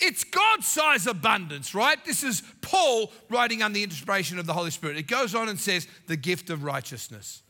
It's 0.00 0.24
God 0.24 0.62
size 0.62 1.06
abundance, 1.06 1.74
right? 1.74 2.02
This 2.04 2.22
is 2.22 2.42
Paul 2.60 3.12
writing 3.28 3.62
under 3.62 3.74
the 3.74 3.82
inspiration 3.82 4.38
of 4.38 4.46
the 4.46 4.52
Holy 4.52 4.70
Spirit. 4.70 4.96
It 4.96 5.06
goes 5.08 5.34
on 5.34 5.48
and 5.48 5.58
says, 5.58 5.88
the 6.06 6.16
gift 6.16 6.50
of 6.50 6.62
righteousness. 6.62 7.42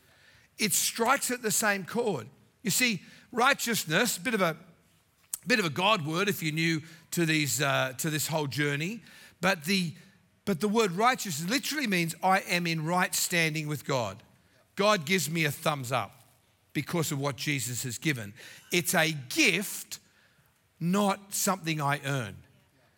It 0.57 0.73
strikes 0.73 1.31
at 1.31 1.41
the 1.41 1.51
same 1.51 1.85
chord. 1.85 2.27
You 2.63 2.71
see, 2.71 3.01
righteousness, 3.31 4.17
bit 4.17 4.33
of 4.33 4.41
a 4.41 4.57
bit 5.47 5.59
of 5.59 5.65
a 5.65 5.69
God 5.69 6.05
word 6.05 6.27
if 6.27 6.43
you're 6.43 6.53
new 6.53 6.81
to 7.11 7.25
these 7.25 7.61
uh, 7.61 7.93
to 7.97 8.09
this 8.09 8.27
whole 8.27 8.47
journey, 8.47 9.01
but 9.41 9.63
the 9.63 9.93
but 10.45 10.59
the 10.59 10.67
word 10.67 10.91
righteousness 10.91 11.49
literally 11.49 11.87
means 11.87 12.15
I 12.23 12.39
am 12.41 12.67
in 12.67 12.85
right 12.85 13.13
standing 13.13 13.67
with 13.67 13.85
God. 13.85 14.21
God 14.75 15.05
gives 15.05 15.29
me 15.29 15.45
a 15.45 15.51
thumbs 15.51 15.91
up 15.91 16.11
because 16.73 17.11
of 17.11 17.19
what 17.19 17.35
Jesus 17.35 17.83
has 17.83 17.97
given. 17.97 18.33
It's 18.71 18.95
a 18.95 19.11
gift 19.29 19.99
not 20.79 21.33
something 21.33 21.81
I 21.81 21.99
earn. 22.05 22.35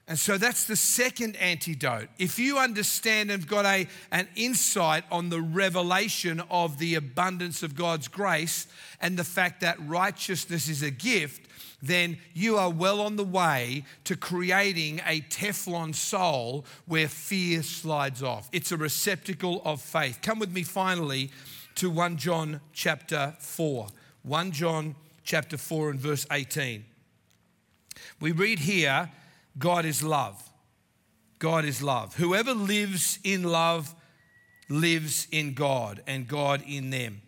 And 0.08 0.20
so 0.20 0.38
that's 0.38 0.66
the 0.66 0.76
second 0.76 1.38
antidote. 1.38 2.10
If 2.20 2.38
you 2.38 2.58
understand 2.58 3.32
and 3.32 3.42
have 3.42 3.50
got 3.50 3.66
a, 3.66 3.88
an 4.12 4.28
insight 4.36 5.06
on 5.10 5.30
the 5.30 5.42
revelation 5.42 6.42
of 6.50 6.80
the 6.80 6.96
abundance 6.96 7.64
of 7.64 7.76
God's 7.76 8.10
grace 8.10 8.68
and 9.00 9.18
the 9.18 9.24
fact 9.24 9.62
that 9.62 9.78
righteousness 9.88 10.68
is 10.68 10.84
a 10.84 10.92
gift, 10.92 11.48
then 11.82 12.18
you 12.34 12.58
are 12.58 12.70
well 12.70 13.00
on 13.00 13.16
the 13.16 13.24
way 13.24 13.86
to 14.04 14.18
creating 14.18 15.00
a 15.06 15.22
Teflon 15.22 15.96
soul 15.96 16.66
where 16.88 17.08
fear 17.08 17.64
slides 17.64 18.22
off. 18.22 18.50
It's 18.52 18.74
a 18.74 18.78
receptacle 18.78 19.62
of 19.64 19.82
faith. 19.82 20.20
Come 20.22 20.40
with 20.40 20.52
me 20.52 20.64
finally 20.64 21.32
to 21.76 21.90
1 21.90 22.18
John 22.18 22.60
chapter 22.74 23.34
4. 23.40 23.88
1 24.24 24.52
John 24.52 24.96
chapter 25.24 25.58
4 25.58 25.92
and 25.92 26.00
verse 26.02 26.28
18. 26.30 26.84
We 28.20 28.32
read 28.32 28.60
here, 28.60 29.10
God 29.58 29.86
is 29.86 30.04
love. 30.04 30.42
God 31.40 31.66
is 31.66 31.82
love. 31.82 32.16
Whoever 32.16 32.54
lives 32.54 33.20
in 33.24 33.44
love 33.44 33.96
lives 34.70 35.28
in 35.32 35.54
God 35.54 36.02
and 36.08 36.28
God 36.28 36.64
in 36.68 36.90
them. 36.92 37.22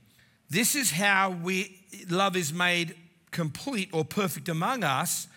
This 0.50 0.76
is 0.76 0.92
how 0.92 1.32
we 1.32 1.80
love 2.10 2.36
is 2.36 2.54
made 2.54 2.96
complete 3.32 3.90
or 3.92 4.06
perfect 4.06 4.50
among 4.50 4.84
us 4.84 5.28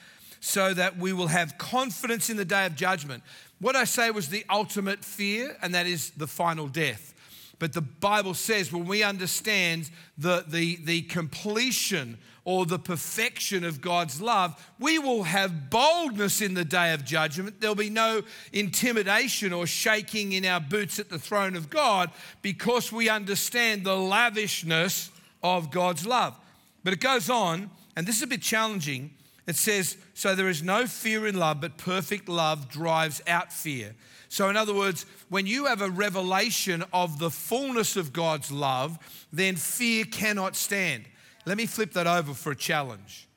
so 0.40 0.74
that 0.74 0.98
we 0.98 1.12
will 1.12 1.28
have 1.28 1.58
confidence 1.58 2.30
in 2.30 2.36
the 2.36 2.44
day 2.44 2.66
of 2.66 2.76
judgment. 2.76 3.22
What 3.58 3.74
I 3.74 3.84
say 3.84 4.10
was 4.10 4.28
the 4.28 4.44
ultimate 4.50 5.04
fear, 5.04 5.56
and 5.62 5.74
that 5.74 5.86
is 5.86 6.10
the 6.10 6.26
final 6.26 6.68
death. 6.68 7.14
But 7.58 7.72
the 7.72 7.80
Bible 7.80 8.34
says 8.34 8.70
when 8.70 8.84
we 8.84 9.02
understand 9.02 9.90
the, 10.18 10.44
the, 10.46 10.76
the 10.76 11.02
completion 11.02 12.18
or 12.46 12.64
the 12.64 12.78
perfection 12.78 13.64
of 13.64 13.80
God's 13.80 14.20
love, 14.20 14.72
we 14.78 15.00
will 15.00 15.24
have 15.24 15.68
boldness 15.68 16.40
in 16.40 16.54
the 16.54 16.64
day 16.64 16.94
of 16.94 17.04
judgment. 17.04 17.60
There'll 17.60 17.74
be 17.74 17.90
no 17.90 18.22
intimidation 18.52 19.52
or 19.52 19.66
shaking 19.66 20.32
in 20.32 20.44
our 20.44 20.60
boots 20.60 21.00
at 21.00 21.10
the 21.10 21.18
throne 21.18 21.56
of 21.56 21.68
God 21.68 22.12
because 22.42 22.92
we 22.92 23.08
understand 23.08 23.82
the 23.82 23.96
lavishness 23.96 25.10
of 25.42 25.72
God's 25.72 26.06
love. 26.06 26.38
But 26.84 26.92
it 26.92 27.00
goes 27.00 27.28
on, 27.28 27.68
and 27.96 28.06
this 28.06 28.18
is 28.18 28.22
a 28.22 28.28
bit 28.28 28.42
challenging. 28.42 29.10
It 29.48 29.56
says, 29.56 29.96
So 30.14 30.36
there 30.36 30.48
is 30.48 30.62
no 30.62 30.86
fear 30.86 31.26
in 31.26 31.36
love, 31.36 31.60
but 31.60 31.76
perfect 31.76 32.28
love 32.28 32.68
drives 32.68 33.20
out 33.26 33.52
fear. 33.52 33.96
So, 34.28 34.48
in 34.48 34.56
other 34.56 34.74
words, 34.74 35.04
when 35.30 35.48
you 35.48 35.66
have 35.66 35.82
a 35.82 35.90
revelation 35.90 36.84
of 36.92 37.18
the 37.18 37.30
fullness 37.30 37.96
of 37.96 38.12
God's 38.12 38.52
love, 38.52 39.26
then 39.32 39.56
fear 39.56 40.04
cannot 40.04 40.54
stand. 40.54 41.06
Let 41.46 41.56
me 41.56 41.66
flip 41.66 41.92
that 41.92 42.06
over 42.06 42.34
for 42.34 42.50
a 42.50 42.56
challenge. 42.56 43.28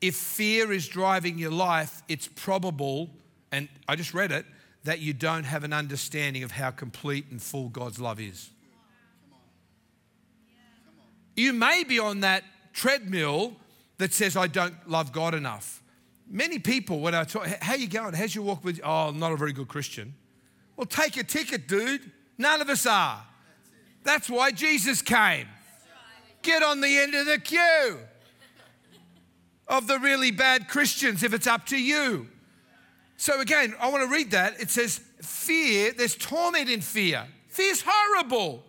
If 0.00 0.16
fear 0.16 0.72
is 0.72 0.88
driving 0.88 1.38
your 1.38 1.52
life, 1.52 2.02
it's 2.08 2.26
probable, 2.26 3.10
and 3.52 3.68
I 3.86 3.94
just 3.94 4.14
read 4.14 4.32
it, 4.32 4.46
that 4.84 4.98
you 4.98 5.12
don't 5.12 5.44
have 5.44 5.62
an 5.62 5.72
understanding 5.72 6.42
of 6.42 6.50
how 6.50 6.70
complete 6.70 7.26
and 7.30 7.40
full 7.40 7.68
God's 7.68 8.00
love 8.00 8.18
is. 8.18 8.50
You 11.36 11.52
may 11.52 11.84
be 11.84 11.98
on 11.98 12.20
that 12.20 12.42
treadmill 12.72 13.54
that 13.98 14.12
says, 14.12 14.36
I 14.36 14.48
don't 14.48 14.74
love 14.88 15.12
God 15.12 15.34
enough. 15.34 15.82
Many 16.28 16.58
people, 16.58 17.00
when 17.00 17.14
I 17.14 17.24
talk, 17.24 17.46
how 17.60 17.74
you 17.74 17.86
going? 17.86 18.14
How's 18.14 18.34
your 18.34 18.44
walk 18.44 18.64
with, 18.64 18.80
oh, 18.82 19.08
I'm 19.08 19.18
not 19.18 19.32
a 19.32 19.36
very 19.36 19.52
good 19.52 19.68
Christian. 19.68 20.14
Well, 20.76 20.86
take 20.86 21.16
a 21.18 21.24
ticket, 21.24 21.68
dude. 21.68 22.10
None 22.38 22.60
of 22.60 22.68
us 22.68 22.86
are. 22.86 23.22
That's 24.02 24.28
why 24.28 24.50
Jesus 24.50 25.02
came. 25.02 25.46
Get 26.42 26.62
on 26.62 26.80
the 26.80 26.98
end 26.98 27.14
of 27.14 27.26
the 27.26 27.38
queue 27.38 27.98
of 29.68 29.86
the 29.86 29.98
really 29.98 30.30
bad 30.30 30.68
Christians 30.68 31.22
if 31.22 31.32
it's 31.32 31.46
up 31.46 31.66
to 31.66 31.80
you. 31.80 32.28
So, 33.16 33.40
again, 33.40 33.74
I 33.80 33.88
want 33.90 34.02
to 34.02 34.12
read 34.12 34.32
that. 34.32 34.60
It 34.60 34.70
says, 34.70 35.00
Fear, 35.22 35.92
there's 35.92 36.16
torment 36.16 36.68
in 36.68 36.80
fear. 36.80 37.24
Fear's 37.48 37.84
horrible. 37.86 38.64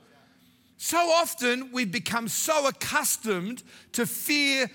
So 0.77 0.97
often 0.97 1.71
we've 1.71 1.91
become 1.91 2.27
so 2.27 2.67
accustomed 2.67 3.63
to 3.93 4.05
fear 4.05 4.69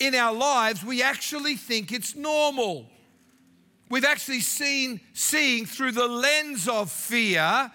in 0.00 0.14
our 0.16 0.34
lives, 0.34 0.84
we 0.84 1.02
actually 1.02 1.54
think 1.54 1.92
it's 1.92 2.16
normal. 2.16 2.86
We've 3.88 4.04
actually 4.04 4.40
seen 4.40 5.00
seeing 5.12 5.66
through 5.66 5.92
the 5.92 6.08
lens 6.08 6.66
of 6.66 6.90
fear, 6.90 7.70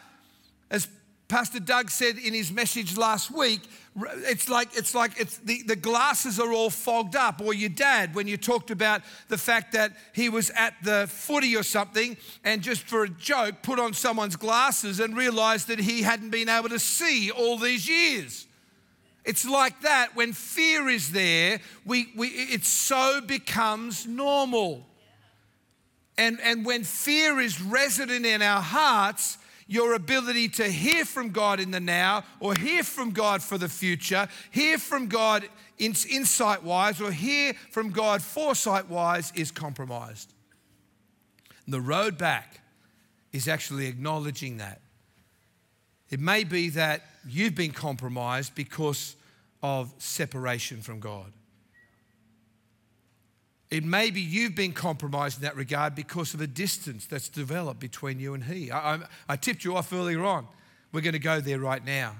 as 0.70 0.90
Pastor 1.28 1.60
Doug 1.60 1.90
said 1.90 2.18
in 2.18 2.34
his 2.34 2.54
message 2.54 2.96
last 2.96 3.32
week, 3.32 3.62
it's 4.06 4.48
like 4.48 4.70
it's 4.78 4.96
like 4.96 5.20
it's 5.20 5.38
the, 5.40 5.62
the 5.64 5.76
glasses 5.76 6.40
are 6.40 6.54
all 6.54 6.70
fogged 6.70 7.16
up 7.16 7.42
or 7.42 7.54
your 7.54 7.70
dad 7.70 8.16
when 8.16 8.28
you 8.28 8.38
talked 8.38 8.72
about 8.72 9.02
the 9.28 9.38
fact 9.38 9.74
that 9.74 9.92
he 10.14 10.30
was 10.30 10.50
at 10.52 10.76
the 10.84 11.08
footy 11.10 11.56
or 11.56 11.64
something 11.64 12.16
and 12.44 12.62
just 12.62 12.84
for 12.84 13.04
a 13.04 13.10
joke 13.10 13.56
put 13.62 13.80
on 13.80 13.94
someone's 13.94 14.36
glasses 14.36 15.00
and 15.00 15.18
realized 15.18 15.68
that 15.68 15.80
he 15.80 16.04
hadn't 16.04 16.30
been 16.30 16.48
able 16.48 16.70
to 16.70 16.80
see 16.80 17.32
all 17.32 17.58
these 17.58 17.90
years. 17.90 18.46
It's 19.26 19.44
like 19.44 19.82
that 19.82 20.16
when 20.16 20.32
fear 20.32 20.88
is 20.88 21.12
there 21.12 21.60
we, 21.86 22.14
we 22.16 22.28
it 22.28 22.64
so 22.64 23.20
becomes 23.20 24.06
normal. 24.06 24.86
And 26.18 26.40
and 26.42 26.66
when 26.66 26.86
fear 26.86 27.42
is 27.42 27.62
resident 27.62 28.26
in 28.26 28.42
our 28.42 28.62
hearts 28.62 29.40
your 29.68 29.94
ability 29.94 30.48
to 30.48 30.64
hear 30.64 31.06
from 31.06 31.30
God 31.30 31.60
in 31.60 31.72
the 31.72 31.80
now 31.80 32.24
or 32.40 32.56
hear 32.56 32.84
from 32.84 33.12
God 33.12 33.44
for 33.44 33.58
the 33.58 33.70
future, 33.70 34.28
hear 34.50 34.78
from 34.78 35.08
God 35.08 35.48
insight 35.78 36.64
wise 36.64 37.02
or 37.02 37.12
hear 37.12 37.54
from 37.70 37.92
God 37.92 38.22
foresight 38.22 38.90
wise 38.90 39.32
is 39.36 39.52
compromised. 39.52 40.34
And 41.66 41.74
the 41.74 41.82
road 41.82 42.18
back 42.18 42.62
is 43.34 43.48
actually 43.48 43.88
acknowledging 43.88 44.58
that. 44.58 44.82
It 46.10 46.22
may 46.22 46.46
be 46.46 46.70
that 46.70 47.02
you've 47.28 47.56
been 47.56 47.72
compromised 47.72 48.56
because 48.56 49.18
of 49.62 49.94
separation 49.98 50.82
from 50.82 51.02
God. 51.02 51.34
It 53.70 53.84
may 53.84 54.12
be 54.12 54.22
you've 54.22 54.56
been 54.56 54.72
compromised 54.72 55.38
in 55.38 55.44
that 55.44 55.58
regard 55.58 55.94
because 55.94 56.34
of 56.34 56.40
a 56.40 56.48
distance 56.48 57.06
that's 57.06 57.28
developed 57.28 57.80
between 57.80 58.20
you 58.20 58.34
and 58.34 58.44
He. 58.44 58.72
I, 58.72 58.96
I, 58.96 59.00
I 59.30 59.36
tipped 59.36 59.66
you 59.66 59.76
off 59.76 59.92
earlier 59.92 60.24
on. 60.24 60.48
We're 60.94 61.02
going 61.02 61.14
to 61.14 61.20
go 61.20 61.42
there 61.42 61.60
right 61.60 61.84
now. 61.84 62.16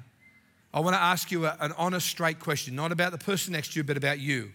I 0.74 0.82
want 0.82 0.96
to 0.96 1.02
ask 1.02 1.32
you 1.32 1.46
a, 1.46 1.56
an 1.62 1.72
honest, 1.78 2.08
straight 2.08 2.40
question, 2.40 2.76
not 2.76 2.92
about 2.92 3.14
the 3.14 3.18
person 3.18 3.54
next 3.54 3.74
to 3.74 3.80
you, 3.80 3.84
but 3.86 3.96
about 3.96 4.20
you. 4.20 4.52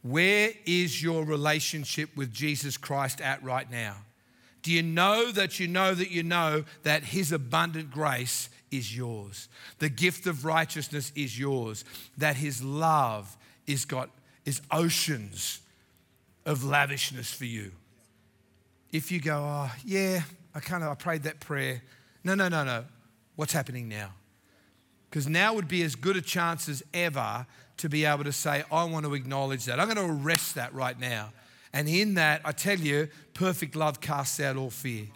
Where 0.00 0.50
is 0.64 1.02
your 1.02 1.24
relationship 1.24 2.08
with 2.16 2.32
Jesus 2.32 2.76
Christ 2.78 3.20
at 3.20 3.42
right 3.42 3.70
now? 3.70 3.96
Do 4.62 4.72
you 4.72 4.82
know 4.82 5.30
that 5.32 5.60
you 5.60 5.68
know 5.68 5.94
that 5.94 6.10
you 6.10 6.22
know 6.22 6.64
that 6.84 7.04
His 7.04 7.32
abundant 7.32 7.90
grace 7.90 8.48
is 8.70 8.96
yours? 8.96 9.48
The 9.78 9.90
gift 9.90 10.26
of 10.26 10.44
righteousness 10.46 11.12
is 11.14 11.38
yours. 11.38 11.84
That 12.16 12.36
His 12.36 12.62
love 12.62 13.36
is 13.66 13.84
got 13.84 14.08
is 14.44 14.62
oceans 14.70 15.60
of 16.44 16.64
lavishness 16.64 17.32
for 17.32 17.44
you. 17.44 17.72
If 18.90 19.10
you 19.10 19.20
go, 19.20 19.38
oh, 19.38 19.72
yeah, 19.84 20.22
I 20.54 20.60
kind 20.60 20.82
of 20.82 20.90
I 20.90 20.94
prayed 20.94 21.22
that 21.22 21.40
prayer. 21.40 21.82
No, 22.24 22.34
no, 22.34 22.48
no, 22.48 22.64
no. 22.64 22.84
What's 23.36 23.52
happening 23.52 23.88
now? 23.88 24.10
Because 25.08 25.28
now 25.28 25.54
would 25.54 25.68
be 25.68 25.82
as 25.82 25.94
good 25.94 26.16
a 26.16 26.22
chance 26.22 26.68
as 26.68 26.82
ever 26.94 27.46
to 27.78 27.88
be 27.88 28.04
able 28.04 28.24
to 28.24 28.32
say, 28.32 28.64
I 28.70 28.84
want 28.84 29.04
to 29.06 29.14
acknowledge 29.14 29.64
that. 29.66 29.80
I'm 29.80 29.92
going 29.92 29.96
to 30.06 30.24
arrest 30.24 30.54
that 30.54 30.72
right 30.74 30.98
now. 30.98 31.32
And 31.72 31.88
in 31.88 32.14
that, 32.14 32.42
I 32.44 32.52
tell 32.52 32.78
you, 32.78 33.08
perfect 33.34 33.74
love 33.74 34.00
casts 34.00 34.40
out 34.40 34.56
all 34.56 34.70
fear. 34.70 35.06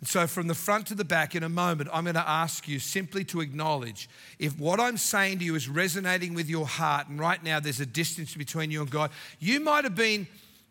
And 0.00 0.08
so, 0.08 0.26
from 0.26 0.46
the 0.46 0.54
front 0.54 0.86
to 0.88 0.94
the 0.94 1.06
back, 1.06 1.34
in 1.34 1.42
a 1.42 1.48
moment, 1.48 1.88
I'm 1.92 2.04
going 2.04 2.14
to 2.14 2.28
ask 2.28 2.68
you 2.68 2.78
simply 2.78 3.24
to 3.24 3.40
acknowledge 3.40 4.10
if 4.38 4.58
what 4.58 4.78
I'm 4.78 4.98
saying 4.98 5.38
to 5.38 5.44
you 5.44 5.54
is 5.54 5.70
resonating 5.70 6.34
with 6.34 6.50
your 6.50 6.66
heart, 6.66 7.08
and 7.08 7.18
right 7.18 7.42
now 7.42 7.60
there's 7.60 7.80
a 7.80 7.86
distance 7.86 8.34
between 8.34 8.70
you 8.70 8.82
and 8.82 8.90
God, 8.90 9.10
you 9.38 9.58
might 9.58 9.84
have 9.84 9.94
been, 9.94 10.26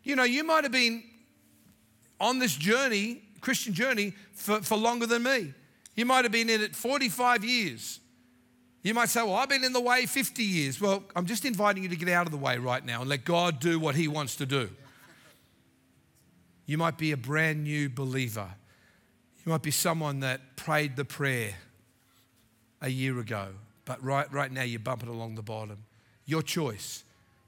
you 0.06 0.14
know, 0.14 0.22
you 0.22 0.44
might 0.44 0.62
have 0.62 0.72
been 0.72 1.02
on 2.20 2.38
this 2.38 2.54
journey, 2.54 3.22
Christian 3.40 3.74
journey, 3.74 4.12
for, 4.34 4.62
for 4.62 4.76
longer 4.76 5.04
than 5.04 5.24
me. 5.24 5.52
You 5.96 6.06
might 6.06 6.24
have 6.24 6.30
been 6.30 6.48
in 6.48 6.60
it 6.60 6.76
45 6.76 7.44
years. 7.44 7.98
You 8.84 8.94
might 8.94 9.08
say, 9.08 9.22
Well, 9.22 9.34
I've 9.34 9.48
been 9.48 9.64
in 9.64 9.72
the 9.72 9.80
way 9.80 10.06
50 10.06 10.44
years. 10.44 10.80
Well, 10.80 11.02
I'm 11.16 11.26
just 11.26 11.44
inviting 11.44 11.82
you 11.82 11.88
to 11.88 11.96
get 11.96 12.08
out 12.08 12.24
of 12.24 12.30
the 12.30 12.38
way 12.38 12.56
right 12.56 12.84
now 12.84 13.00
and 13.00 13.10
let 13.10 13.24
God 13.24 13.58
do 13.58 13.80
what 13.80 13.96
He 13.96 14.06
wants 14.06 14.36
to 14.36 14.46
do. 14.46 14.70
You 16.66 16.78
might 16.78 16.98
be 16.98 17.10
a 17.10 17.16
brand 17.16 17.64
new 17.64 17.88
believer. 17.88 18.48
You 19.44 19.50
might 19.50 19.62
be 19.62 19.72
someone 19.72 20.20
that 20.20 20.54
prayed 20.54 20.94
the 20.94 21.04
prayer 21.04 21.54
a 22.80 22.88
year 22.88 23.18
ago, 23.18 23.48
but 23.84 24.02
right, 24.04 24.32
right 24.32 24.52
now 24.52 24.62
you're 24.62 24.78
bumping 24.78 25.08
along 25.08 25.34
the 25.34 25.42
bottom. 25.42 25.78
Your 26.26 26.42
choice. 26.42 27.02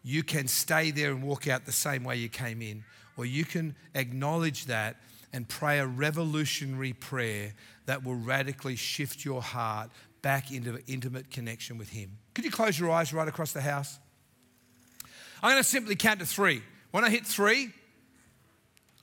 You 0.09 0.23
can 0.23 0.49
stay 0.49 0.91
there 0.91 1.11
and 1.11 1.23
walk 1.23 1.49
out 1.49 1.67
the 1.67 1.71
same 1.71 2.03
way 2.03 2.17
you 2.17 2.31
came 2.31 2.63
in, 2.63 2.83
or 3.19 3.27
you 3.27 3.45
can 3.45 3.77
acknowledge 3.95 4.65
that 4.65 4.97
and 5.35 5.47
pray 5.47 5.81
a 5.81 5.87
revolutionary 5.87 6.95
prayer 6.95 7.53
that 7.85 8.03
will 8.03 8.15
radically 8.15 8.75
shift 8.75 9.23
your 9.23 9.43
heart 9.43 9.91
back 10.23 10.51
into 10.51 10.81
intimate 10.87 11.31
connection 11.31 11.77
with 11.77 11.91
Him. 11.91 12.17
Could 12.33 12.47
you 12.47 12.51
close 12.51 12.81
your 12.81 12.91
eyes 12.91 13.13
right 13.13 13.29
across 13.29 13.53
the 13.53 13.61
house? 13.61 13.99
I'm 15.43 15.51
going 15.51 15.63
to 15.63 15.69
simply 15.69 15.95
count 15.95 16.21
to 16.21 16.27
three. 16.27 16.63
When 16.91 17.05
I 17.05 17.11
hit 17.11 17.27
three, 17.27 17.69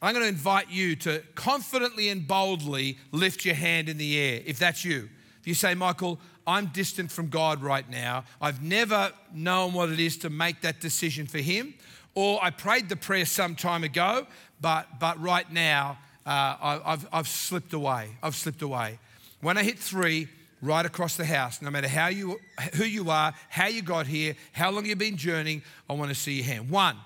I'm 0.02 0.16
going 0.16 0.26
to 0.26 0.30
invite 0.30 0.72
you 0.72 0.96
to 0.96 1.22
confidently 1.36 2.10
and 2.10 2.28
boldly 2.28 2.98
lift 3.12 3.46
your 3.46 3.54
hand 3.54 3.90
in 3.90 4.00
the 4.00 4.18
air 4.18 4.42
if 4.44 4.58
that's 4.58 4.84
you. 4.84 5.08
If 5.40 5.46
you 5.46 5.54
say, 5.54 5.76
Michael, 5.76 6.20
I'm 6.48 6.68
distant 6.68 7.12
from 7.12 7.30
God 7.30 7.62
right 7.62 7.90
now, 7.90 8.26
I've 8.42 8.62
never 8.62 9.12
known 9.34 9.74
what 9.74 9.90
it 9.90 10.00
is 10.00 10.18
to 10.18 10.30
make 10.30 10.62
that 10.62 10.80
decision 10.80 11.26
for 11.26 11.40
Him, 11.40 11.74
or 12.14 12.40
I 12.44 12.50
prayed 12.50 12.90
the 12.90 12.96
prayer 12.96 13.26
some 13.26 13.56
time 13.56 13.84
ago, 13.84 14.28
but, 14.62 15.00
but 15.00 15.22
right 15.22 15.52
now 15.52 15.98
uh, 16.26 16.80
I've, 16.86 17.08
I've 17.12 17.28
slipped 17.28 17.74
away. 17.74 18.10
I've 18.24 18.36
slipped 18.36 18.62
away. 18.62 19.00
When 19.42 19.58
I 19.58 19.64
hit 19.64 19.78
three, 19.78 20.28
right 20.62 20.86
across 20.86 21.16
the 21.16 21.26
house, 21.26 21.62
no 21.62 21.70
matter 21.70 21.88
how 21.88 22.08
you, 22.08 22.40
who 22.74 22.86
you 22.86 23.10
are, 23.10 23.34
how 23.50 23.68
you 23.68 23.82
got 23.82 24.08
here, 24.08 24.36
how 24.52 24.72
long 24.72 24.86
you've 24.86 24.98
been 24.98 25.18
journeying, 25.18 25.62
I 25.90 25.94
want 25.94 26.10
to 26.10 26.16
see 26.16 26.34
your 26.34 26.46
hand. 26.46 26.70
One, 26.70 26.98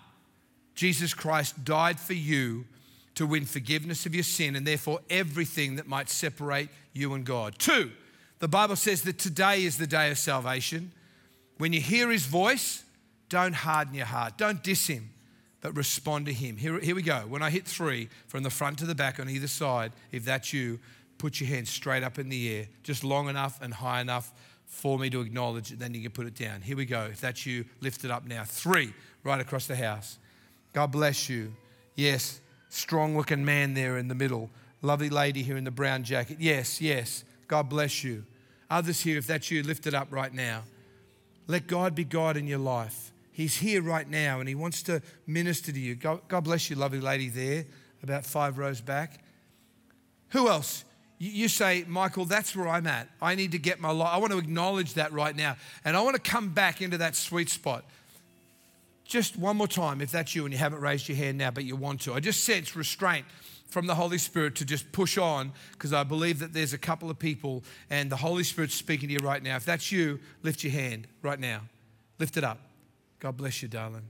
Jesus 0.75 1.13
Christ 1.13 1.65
died 1.65 1.99
for 1.99 2.13
you 2.13 2.65
to 3.15 3.25
win 3.25 3.45
forgiveness 3.45 4.05
of 4.05 4.15
your 4.15 4.23
sin 4.23 4.55
and 4.55 4.65
therefore 4.65 4.99
everything 5.09 5.75
that 5.75 5.87
might 5.87 6.09
separate 6.09 6.69
you 6.93 7.13
and 7.13 7.25
God. 7.25 7.55
Two, 7.59 7.91
the 8.39 8.47
Bible 8.47 8.75
says 8.75 9.01
that 9.03 9.19
today 9.19 9.63
is 9.63 9.77
the 9.77 9.87
day 9.87 10.11
of 10.11 10.17
salvation. 10.17 10.91
When 11.57 11.73
you 11.73 11.81
hear 11.81 12.09
his 12.09 12.25
voice, 12.25 12.83
don't 13.27 13.53
harden 13.53 13.93
your 13.93 14.05
heart, 14.05 14.37
don't 14.37 14.63
diss 14.63 14.87
him, 14.87 15.09
but 15.61 15.75
respond 15.75 16.25
to 16.27 16.33
him. 16.33 16.57
Here, 16.57 16.79
here 16.79 16.95
we 16.95 17.01
go. 17.01 17.19
When 17.27 17.41
I 17.41 17.49
hit 17.49 17.65
three, 17.65 18.09
from 18.27 18.43
the 18.43 18.49
front 18.49 18.79
to 18.79 18.85
the 18.85 18.95
back 18.95 19.19
on 19.19 19.29
either 19.29 19.47
side, 19.47 19.91
if 20.11 20.23
that's 20.25 20.53
you, 20.53 20.79
put 21.17 21.41
your 21.41 21.49
hand 21.49 21.67
straight 21.67 22.01
up 22.01 22.17
in 22.17 22.29
the 22.29 22.55
air, 22.55 22.67
just 22.81 23.03
long 23.03 23.27
enough 23.27 23.61
and 23.61 23.73
high 23.73 23.99
enough 24.01 24.31
for 24.65 24.97
me 24.97 25.09
to 25.09 25.19
acknowledge 25.19 25.71
it. 25.73 25.79
Then 25.79 25.93
you 25.93 26.01
can 26.01 26.11
put 26.11 26.25
it 26.25 26.35
down. 26.35 26.61
Here 26.61 26.77
we 26.77 26.85
go. 26.85 27.09
If 27.11 27.19
that's 27.19 27.45
you, 27.45 27.65
lift 27.81 28.05
it 28.05 28.11
up 28.11 28.25
now. 28.25 28.43
Three, 28.45 28.93
right 29.23 29.41
across 29.41 29.67
the 29.67 29.75
house. 29.75 30.17
God 30.71 30.91
bless 30.91 31.27
you. 31.27 31.53
Yes, 31.95 32.39
strong 32.69 33.17
looking 33.17 33.43
man 33.43 33.73
there 33.73 33.97
in 33.97 34.07
the 34.07 34.15
middle. 34.15 34.49
Lovely 34.81 35.09
lady 35.09 35.43
here 35.43 35.57
in 35.57 35.65
the 35.65 35.71
brown 35.71 36.03
jacket. 36.03 36.37
Yes, 36.39 36.79
yes. 36.79 37.25
God 37.49 37.67
bless 37.67 38.03
you. 38.03 38.23
Others 38.69 39.01
here, 39.01 39.17
if 39.17 39.27
that's 39.27 39.49
you, 39.49 39.63
lift 39.63 39.87
it 39.87 39.93
up 39.93 40.07
right 40.11 40.33
now. 40.33 40.63
Let 41.47 41.67
God 41.67 41.95
be 41.95 42.03
God 42.03 42.37
in 42.37 42.47
your 42.47 42.59
life. 42.59 43.11
He's 43.31 43.55
here 43.55 43.81
right 43.81 44.07
now 44.07 44.39
and 44.39 44.47
He 44.47 44.55
wants 44.55 44.83
to 44.83 45.01
minister 45.25 45.71
to 45.71 45.79
you. 45.79 45.95
God, 45.95 46.43
bless 46.43 46.69
you, 46.69 46.75
lovely 46.75 46.99
lady 46.99 47.29
there, 47.29 47.65
about 48.03 48.25
five 48.25 48.57
rows 48.57 48.81
back. 48.81 49.23
Who 50.29 50.47
else? 50.49 50.83
You 51.17 51.49
say, 51.49 51.83
Michael, 51.87 52.25
that's 52.25 52.55
where 52.55 52.67
I'm 52.67 52.87
at. 52.87 53.09
I 53.21 53.35
need 53.35 53.51
to 53.51 53.59
get 53.59 53.81
my 53.81 53.91
life. 53.91 54.09
I 54.13 54.17
want 54.17 54.31
to 54.31 54.37
acknowledge 54.37 54.93
that 54.93 55.11
right 55.11 55.35
now. 55.35 55.57
And 55.83 55.97
I 55.97 56.01
want 56.01 56.15
to 56.15 56.21
come 56.21 56.49
back 56.49 56.81
into 56.81 56.97
that 56.99 57.15
sweet 57.15 57.49
spot. 57.49 57.83
Just 59.09 59.37
one 59.39 59.57
more 59.57 59.67
time, 59.67 60.01
if 60.01 60.11
that's 60.11 60.35
you 60.35 60.45
and 60.45 60.53
you 60.53 60.59
haven't 60.59 60.81
raised 60.81 61.09
your 61.09 61.17
hand 61.17 61.39
now, 61.39 61.49
but 61.49 61.65
you 61.65 61.75
want 61.75 62.01
to. 62.01 62.13
I 62.13 62.19
just 62.19 62.43
sense 62.43 62.75
restraint 62.75 63.25
from 63.67 63.87
the 63.87 63.95
Holy 63.95 64.19
Spirit 64.19 64.53
to 64.57 64.65
just 64.65 64.91
push 64.91 65.17
on 65.17 65.51
because 65.71 65.93
I 65.93 66.03
believe 66.03 66.37
that 66.39 66.53
there's 66.53 66.73
a 66.73 66.77
couple 66.77 67.09
of 67.09 67.17
people 67.17 67.63
and 67.89 68.11
the 68.11 68.15
Holy 68.15 68.43
Spirit's 68.43 68.75
speaking 68.75 69.09
to 69.09 69.13
you 69.13 69.19
right 69.19 69.41
now. 69.41 69.55
If 69.55 69.65
that's 69.65 69.91
you, 69.91 70.19
lift 70.43 70.63
your 70.63 70.73
hand 70.73 71.07
right 71.23 71.39
now. 71.39 71.61
Lift 72.19 72.37
it 72.37 72.43
up. 72.43 72.59
God 73.19 73.35
bless 73.35 73.63
you, 73.63 73.67
darling. 73.67 74.03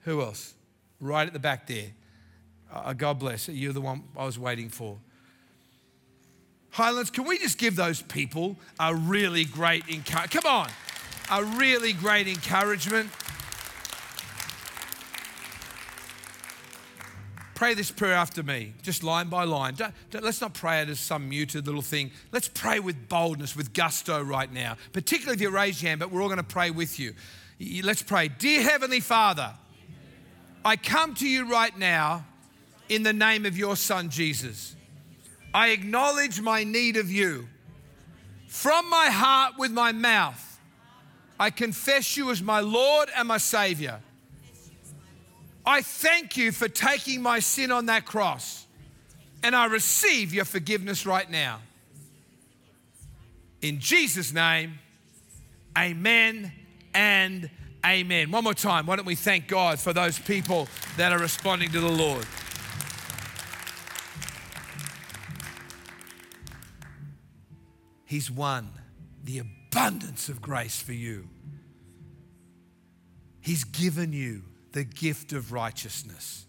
Who 0.00 0.20
else? 0.20 0.54
Right 1.00 1.28
at 1.28 1.32
the 1.32 1.38
back 1.38 1.68
there. 1.68 1.92
Uh, 2.72 2.92
God 2.92 3.20
bless. 3.20 3.48
You're 3.48 3.72
the 3.72 3.80
one 3.80 4.02
I 4.16 4.24
was 4.24 4.36
waiting 4.36 4.68
for. 4.68 4.98
Highlands, 6.70 7.10
can 7.12 7.24
we 7.24 7.38
just 7.38 7.56
give 7.56 7.76
those 7.76 8.02
people 8.02 8.56
a 8.80 8.96
really 8.96 9.44
great 9.44 9.88
encouragement? 9.88 10.44
Come 10.44 10.52
on, 10.52 10.70
a 11.30 11.44
really 11.56 11.92
great 11.92 12.26
encouragement. 12.26 13.10
Pray 17.60 17.74
this 17.74 17.90
prayer 17.90 18.14
after 18.14 18.42
me, 18.42 18.72
just 18.80 19.04
line 19.04 19.28
by 19.28 19.44
line. 19.44 19.74
Don't, 19.74 19.92
don't, 20.10 20.24
let's 20.24 20.40
not 20.40 20.54
pray 20.54 20.80
it 20.80 20.88
as 20.88 20.98
some 20.98 21.28
muted 21.28 21.66
little 21.66 21.82
thing. 21.82 22.10
Let's 22.32 22.48
pray 22.48 22.80
with 22.80 23.06
boldness, 23.06 23.54
with 23.54 23.74
gusto 23.74 24.22
right 24.22 24.50
now, 24.50 24.78
particularly 24.94 25.34
if 25.34 25.42
you 25.42 25.50
raise 25.50 25.82
your 25.82 25.90
hand, 25.90 26.00
but 26.00 26.10
we're 26.10 26.22
all 26.22 26.28
going 26.28 26.38
to 26.38 26.42
pray 26.42 26.70
with 26.70 26.98
you. 26.98 27.12
Let's 27.82 28.02
pray. 28.02 28.28
Dear 28.28 28.62
Heavenly 28.62 29.00
Father, 29.00 29.52
I 30.64 30.76
come 30.76 31.14
to 31.16 31.28
you 31.28 31.50
right 31.50 31.76
now 31.78 32.24
in 32.88 33.02
the 33.02 33.12
name 33.12 33.44
of 33.44 33.58
your 33.58 33.76
Son, 33.76 34.08
Jesus. 34.08 34.74
I 35.52 35.68
acknowledge 35.68 36.40
my 36.40 36.64
need 36.64 36.96
of 36.96 37.10
you. 37.10 37.46
From 38.48 38.88
my 38.88 39.10
heart, 39.10 39.58
with 39.58 39.70
my 39.70 39.92
mouth, 39.92 40.58
I 41.38 41.50
confess 41.50 42.16
you 42.16 42.30
as 42.30 42.40
my 42.40 42.60
Lord 42.60 43.10
and 43.14 43.28
my 43.28 43.36
Savior. 43.36 44.00
I 45.70 45.82
thank 45.82 46.36
you 46.36 46.50
for 46.50 46.68
taking 46.68 47.22
my 47.22 47.38
sin 47.38 47.70
on 47.70 47.86
that 47.86 48.04
cross, 48.04 48.66
and 49.44 49.54
I 49.54 49.66
receive 49.66 50.34
your 50.34 50.44
forgiveness 50.44 51.06
right 51.06 51.30
now. 51.30 51.60
In 53.62 53.78
Jesus' 53.78 54.32
name, 54.32 54.80
amen 55.78 56.50
and 56.92 57.48
amen. 57.86 58.32
One 58.32 58.42
more 58.42 58.52
time, 58.52 58.84
why 58.84 58.96
don't 58.96 59.06
we 59.06 59.14
thank 59.14 59.46
God 59.46 59.78
for 59.78 59.92
those 59.92 60.18
people 60.18 60.66
that 60.96 61.12
are 61.12 61.20
responding 61.20 61.70
to 61.70 61.78
the 61.78 61.88
Lord? 61.88 62.26
He's 68.06 68.28
won 68.28 68.70
the 69.22 69.38
abundance 69.38 70.28
of 70.28 70.42
grace 70.42 70.82
for 70.82 70.94
you. 70.94 71.28
He's 73.40 73.62
given 73.62 74.12
you 74.12 74.42
the 74.72 74.84
gift 74.84 75.32
of 75.32 75.52
righteousness. 75.52 76.46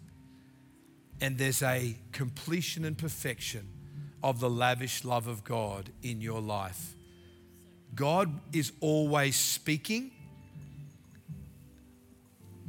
And 1.19 1.37
there's 1.37 1.61
a 1.61 1.95
completion 2.11 2.85
and 2.85 2.97
perfection 2.97 3.67
of 4.23 4.39
the 4.39 4.49
lavish 4.49 5.03
love 5.03 5.27
of 5.27 5.43
God 5.43 5.89
in 6.01 6.21
your 6.21 6.41
life. 6.41 6.95
God 7.93 8.39
is 8.53 8.71
always 8.79 9.35
speaking, 9.35 10.11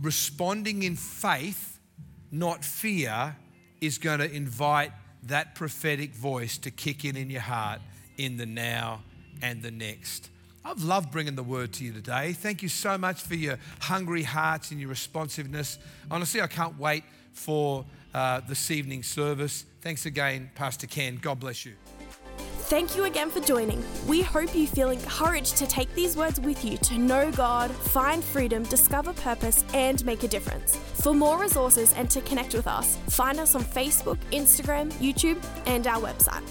responding 0.00 0.82
in 0.82 0.96
faith, 0.96 1.78
not 2.30 2.64
fear, 2.64 3.36
is 3.80 3.98
going 3.98 4.18
to 4.18 4.30
invite 4.30 4.92
that 5.24 5.54
prophetic 5.54 6.14
voice 6.14 6.58
to 6.58 6.70
kick 6.70 7.04
in 7.04 7.16
in 7.16 7.30
your 7.30 7.42
heart 7.42 7.80
in 8.16 8.36
the 8.36 8.46
now 8.46 9.02
and 9.40 9.62
the 9.62 9.70
next. 9.70 10.30
I've 10.64 10.82
loved 10.82 11.10
bringing 11.10 11.34
the 11.34 11.42
word 11.42 11.72
to 11.74 11.84
you 11.84 11.92
today. 11.92 12.32
Thank 12.32 12.62
you 12.62 12.68
so 12.68 12.96
much 12.96 13.22
for 13.22 13.34
your 13.34 13.58
hungry 13.80 14.22
hearts 14.22 14.70
and 14.70 14.80
your 14.80 14.90
responsiveness. 14.90 15.78
Honestly, 16.10 16.40
I 16.40 16.46
can't 16.46 16.78
wait 16.78 17.04
for 17.32 17.84
uh, 18.14 18.40
this 18.46 18.70
evening's 18.70 19.08
service. 19.08 19.64
Thanks 19.80 20.06
again, 20.06 20.50
Pastor 20.54 20.86
Ken. 20.86 21.18
God 21.20 21.40
bless 21.40 21.66
you. 21.66 21.72
Thank 22.72 22.96
you 22.96 23.04
again 23.04 23.28
for 23.28 23.40
joining. 23.40 23.84
We 24.06 24.22
hope 24.22 24.54
you 24.54 24.66
feel 24.66 24.90
encouraged 24.90 25.58
to 25.58 25.66
take 25.66 25.92
these 25.94 26.16
words 26.16 26.40
with 26.40 26.64
you 26.64 26.78
to 26.78 26.96
know 26.96 27.30
God, 27.30 27.70
find 27.70 28.24
freedom, 28.24 28.62
discover 28.62 29.12
purpose, 29.12 29.62
and 29.74 30.02
make 30.06 30.22
a 30.22 30.28
difference. 30.28 30.76
For 30.76 31.12
more 31.12 31.38
resources 31.38 31.92
and 31.94 32.08
to 32.10 32.22
connect 32.22 32.54
with 32.54 32.66
us, 32.66 32.96
find 33.08 33.38
us 33.40 33.54
on 33.54 33.62
Facebook, 33.62 34.16
Instagram, 34.30 34.90
YouTube, 34.94 35.44
and 35.66 35.86
our 35.86 36.00
website. 36.00 36.48